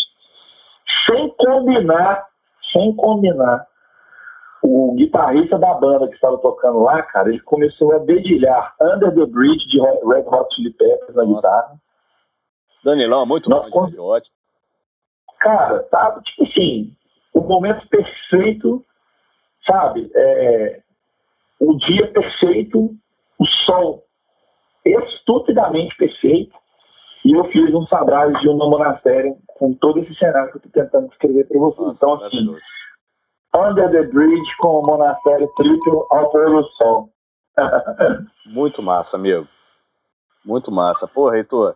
[1.09, 2.27] Sem combinar,
[2.73, 3.67] sem combinar,
[4.63, 9.27] o guitarrista da banda que estava tocando lá, cara, ele começou a dedilhar Under the
[9.27, 11.81] Bridge de Red Hot Chili Peppers na guitarra.
[12.85, 14.29] Danilão, é muito Nós bom Hot.
[15.39, 16.93] Cara, tá, tipo assim,
[17.35, 18.85] o momento perfeito,
[19.67, 20.11] sabe?
[20.15, 20.81] É,
[21.61, 22.91] o dia perfeito,
[23.39, 24.05] o sol
[24.85, 26.55] estupidamente perfeito,
[27.25, 30.69] e eu fiz um sabrado de um monastério com todo esse cenário que eu tô
[30.69, 31.89] tentando escrever para vocês.
[31.89, 32.57] Então, assim.
[33.55, 37.09] Under the Bridge com o monastério triplo ao pôr do sol.
[38.47, 39.49] Muito massa, amigo.
[40.45, 41.09] Muito massa.
[41.09, 41.75] Pô, Reitor,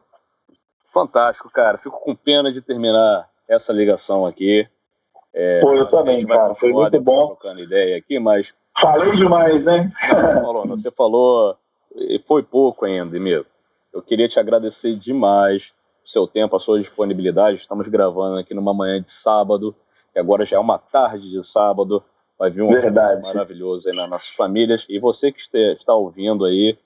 [0.93, 1.79] fantástico, cara.
[1.79, 4.67] Fico com pena de terminar essa ligação aqui.
[5.35, 6.55] É, Pô, eu também, cara.
[6.57, 7.29] Foi muito bom.
[7.29, 8.47] trocando ideia aqui, mas
[8.81, 9.93] Falei demais, né?
[10.13, 10.67] Não, falou.
[10.69, 11.57] Você falou,
[11.95, 13.45] e foi pouco ainda, amigo.
[13.93, 15.63] Eu queria te agradecer demais
[16.07, 17.59] o seu tempo, a sua disponibilidade.
[17.59, 19.75] Estamos gravando aqui numa manhã de sábado,
[20.15, 22.03] e agora já é uma tarde de sábado.
[22.39, 23.21] Vai vir um Verdade.
[23.21, 24.83] maravilhoso aí nas nossas famílias.
[24.89, 25.41] E você que
[25.73, 26.79] está ouvindo aí,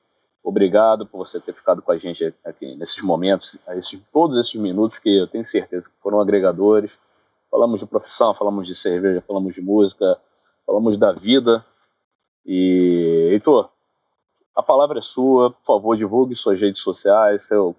[0.45, 4.99] obrigado por você ter ficado com a gente aqui nesses momentos, esses, todos esses minutos
[4.99, 6.91] que eu tenho certeza que foram agregadores.
[7.51, 10.19] Falamos de profissão, falamos de cerveja, falamos de música,
[10.67, 11.65] falamos da vida.
[12.45, 13.71] E, Heitor,
[14.55, 15.51] a palavra é sua.
[15.51, 17.75] Por favor, divulgue suas redes sociais, seu,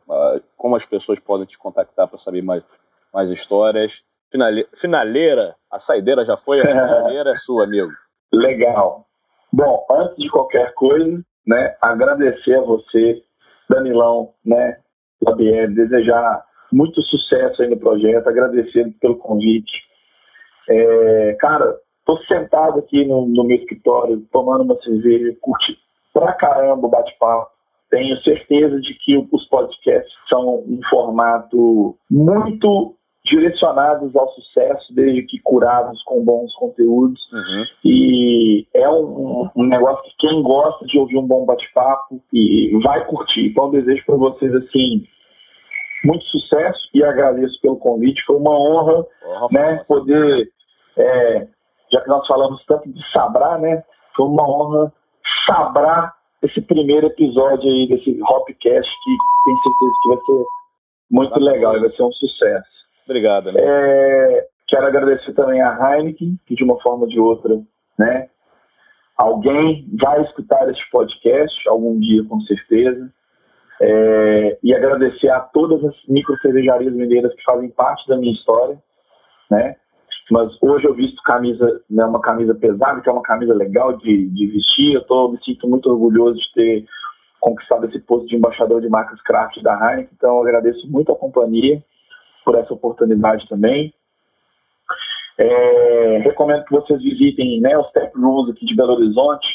[0.57, 2.63] como as pessoas podem te contactar para saber mais,
[3.13, 3.91] mais histórias.
[4.31, 7.91] Finale, finaleira, a saideira já foi, a finaleira é sua, amigo.
[8.33, 9.05] Legal.
[9.53, 13.21] Bom, antes de qualquer coisa, né, agradecer a você,
[13.69, 14.77] Danilão, né,
[15.21, 19.71] Labier, desejar muito sucesso aí no projeto, agradecer pelo convite.
[20.67, 25.77] É, cara, tô sentado aqui no, no meu escritório, tomando uma cerveja, curti
[26.13, 27.51] pra caramba o bate-papo.
[27.89, 32.95] Tenho certeza de que os podcasts são um formato muito
[33.25, 37.19] direcionados ao sucesso, desde que curados com bons conteúdos.
[37.33, 37.65] Uhum.
[37.83, 43.03] E é um, um, negócio que quem gosta de ouvir um bom bate-papo e vai
[43.05, 43.47] curtir.
[43.47, 45.03] Então, desejo para vocês assim
[46.03, 48.23] muito sucesso e agradeço pelo convite.
[48.25, 49.05] Foi uma honra,
[49.51, 50.47] né, poder,
[50.95, 51.47] é,
[51.91, 53.83] já que nós falamos tanto de sabrar, né,
[54.15, 54.93] foi uma honra
[55.47, 60.45] sabrar esse primeiro episódio aí desse Hopcast que tenho certeza que vai ser
[61.09, 62.74] muito legal e vai ser um sucesso.
[63.05, 63.51] Obrigado.
[63.51, 63.61] Né?
[63.63, 67.55] É, quero agradecer também a Heineken, que de uma forma ou de outra,
[67.97, 68.29] né?
[69.17, 73.09] Alguém vai escutar este podcast algum dia, com certeza.
[73.79, 78.77] É, e agradecer a todas as micro cervejarias mineiras que fazem parte da minha história,
[79.51, 79.75] né?
[80.31, 84.27] Mas hoje eu visto camisa, né, uma camisa pesada, que é uma camisa legal de,
[84.29, 84.93] de vestir.
[84.95, 86.85] Eu tô, me sinto muito orgulhoso de ter
[87.39, 90.09] conquistado esse posto de embaixador de marcas craft da Heineken.
[90.15, 91.81] Então eu agradeço muito a companhia
[92.45, 93.91] por essa oportunidade também.
[95.37, 99.47] É, recomendo que vocês visitem né, os Tap Rooms aqui de Belo Horizonte.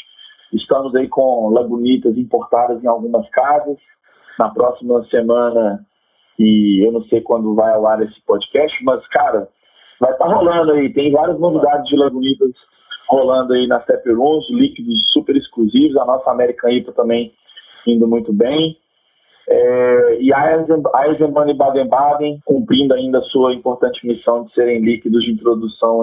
[0.53, 3.77] Estamos aí com lagunitas importadas em algumas casas.
[4.37, 5.85] Na próxima semana,
[6.37, 9.47] e eu não sei quando vai ao ar esse podcast, mas, cara,
[9.99, 10.91] vai estar tá rolando aí.
[10.93, 12.51] Tem várias novidades de lagunitas
[13.07, 15.97] rolando aí nas Tap Rooms, líquidos super exclusivos.
[15.97, 17.33] A nossa American IPA também
[17.87, 18.77] indo muito bem.
[19.47, 26.01] É, e Eisenbahn e Baden-Baden cumprindo ainda sua importante missão de serem líquidos de introdução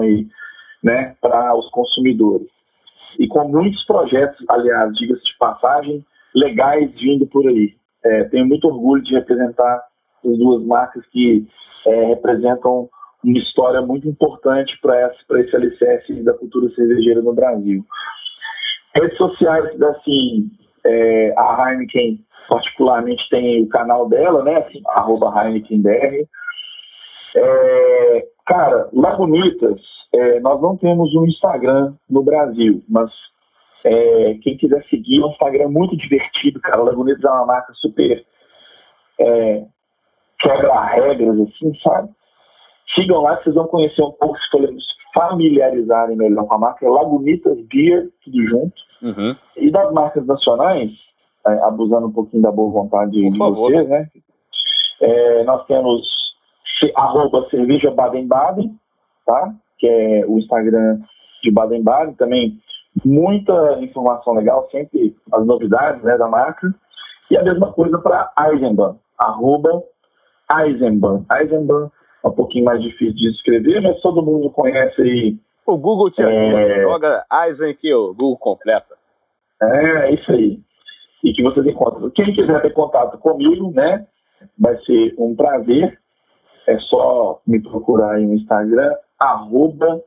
[0.83, 2.47] né, para os consumidores.
[3.17, 6.05] E com muitos projetos, aliás, diga-se de passagem,
[6.35, 7.73] legais vindo por aí.
[8.03, 9.83] É, tenho muito orgulho de representar
[10.25, 11.45] as duas marcas que
[11.87, 12.89] é, representam
[13.23, 15.11] uma história muito importante para
[15.41, 17.83] esse alicerce da cultura cervejeira no Brasil.
[18.95, 20.49] Redes sociais, assim,
[20.85, 24.57] é, a Heineken particularmente tem o canal dela, né?
[24.57, 26.27] Assim, arroba HeinekenBR.
[27.35, 29.79] É, cara, Lagunitas,
[30.11, 33.11] é, nós não temos um Instagram no Brasil, mas
[33.85, 36.81] é, quem quiser seguir, é um Instagram muito divertido, cara.
[36.81, 38.25] Lagunitas é uma marca super
[39.19, 39.63] é,
[40.39, 42.09] quebra regras, assim, sabe?
[42.95, 44.49] Sigam lá vocês vão conhecer um pouco, se
[45.13, 46.89] familiarizarem melhor com a marca.
[46.89, 48.81] Lagunitas Beer, tudo junto.
[49.03, 49.35] Uhum.
[49.57, 51.08] E das marcas nacionais, é,
[51.45, 53.71] abusando um pouquinho da boa vontade Por de favor.
[53.71, 54.07] vocês, né?
[55.01, 56.01] É, nós temos
[56.95, 58.71] arroba cerveja Baden-Baden,
[59.25, 59.53] tá?
[59.77, 60.99] Que é o Instagram
[61.43, 62.57] de Baden-Baden, também
[63.05, 66.73] muita informação legal, sempre as novidades né, da marca.
[67.31, 69.83] E a mesma coisa para Eisenbahn, arroba
[70.51, 71.23] Eisenbahn.
[71.31, 71.89] Eisenbahn
[72.23, 75.37] é um pouquinho mais difícil de escrever, mas todo mundo conhece aí.
[75.65, 76.81] O Google te é...
[76.81, 78.95] joga Eisen aqui, o Google completa.
[79.61, 80.59] É, isso aí
[81.23, 82.09] e que vocês encontram.
[82.11, 84.07] Quem quiser ter contato comigo, né,
[84.57, 85.99] vai ser um prazer.
[86.67, 90.01] É só me procurar aí no Instagram, arroba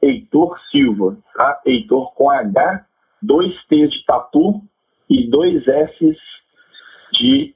[0.00, 1.60] Heitor Silva, tá?
[1.66, 2.86] Heitor com H,
[3.22, 4.60] dois T's de tatu
[5.10, 6.18] e dois S's
[7.12, 7.54] de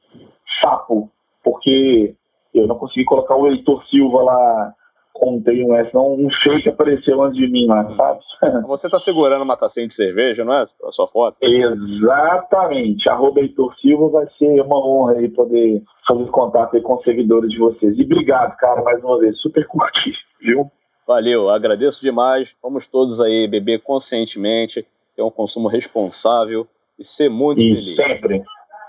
[0.61, 1.11] sapo,
[1.45, 2.15] porque
[2.53, 4.75] eu não consegui colocar o Heitor Silva lá
[5.13, 8.21] contei um S, não um fake apareceu antes de mim lá, sabe?
[8.67, 10.63] Você tá segurando uma tacinha de cerveja, não é?
[10.63, 11.37] A sua foto?
[11.43, 13.09] Exatamente.
[13.09, 17.51] Arroba Heitor Silva vai ser uma honra aí poder fazer contato aí com os seguidores
[17.51, 17.99] de vocês.
[17.99, 19.39] E obrigado, cara, mais uma vez.
[19.41, 20.71] Super curti, viu?
[21.07, 22.49] Valeu, agradeço demais.
[22.63, 26.67] Vamos todos aí beber conscientemente, ter um consumo responsável
[26.99, 27.97] e ser muito e feliz.
[27.97, 28.43] Sempre.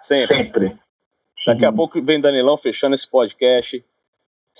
[0.07, 0.37] Sempre.
[0.37, 0.79] Sempre.
[1.45, 3.83] Daqui a pouco vem Danilão fechando esse podcast.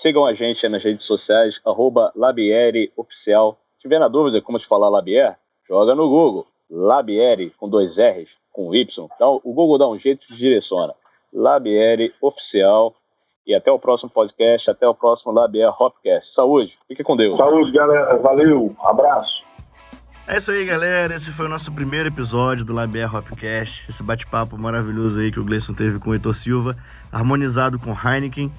[0.02, 3.56] Sigam a gente nas redes sociais, arroba Labieri Oficial.
[3.76, 5.36] Se tiver na dúvida como se falar Labier,
[5.68, 6.44] joga no Google.
[6.68, 9.08] Labieri com dois R's, com Y.
[9.14, 10.92] Então, o Google dá um jeito e direciona.
[11.32, 12.96] Labieri Oficial.
[13.46, 16.34] E até o próximo podcast, até o próximo Labier Hopcast.
[16.34, 17.36] Saúde, fique com Deus.
[17.36, 18.16] Saúde, galera.
[18.18, 19.42] Valeu, abraço.
[20.26, 21.14] É isso aí, galera.
[21.14, 23.88] Esse foi o nosso primeiro episódio do Labier Hopcast.
[23.88, 26.76] Esse bate-papo maravilhoso aí que o Gleison teve com o Heitor Silva,
[27.12, 28.50] harmonizado com Heineken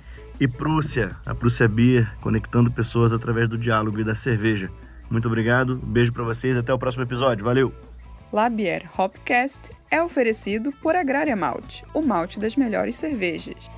[0.44, 4.70] e Prússia, a Prússia Beer, conectando pessoas através do diálogo e da cerveja.
[5.10, 7.74] Muito obrigado, beijo para vocês, até o próximo episódio, valeu!
[8.30, 13.70] Labier Hopcast é oferecido por Agrária Malte, o malte das melhores cervejas.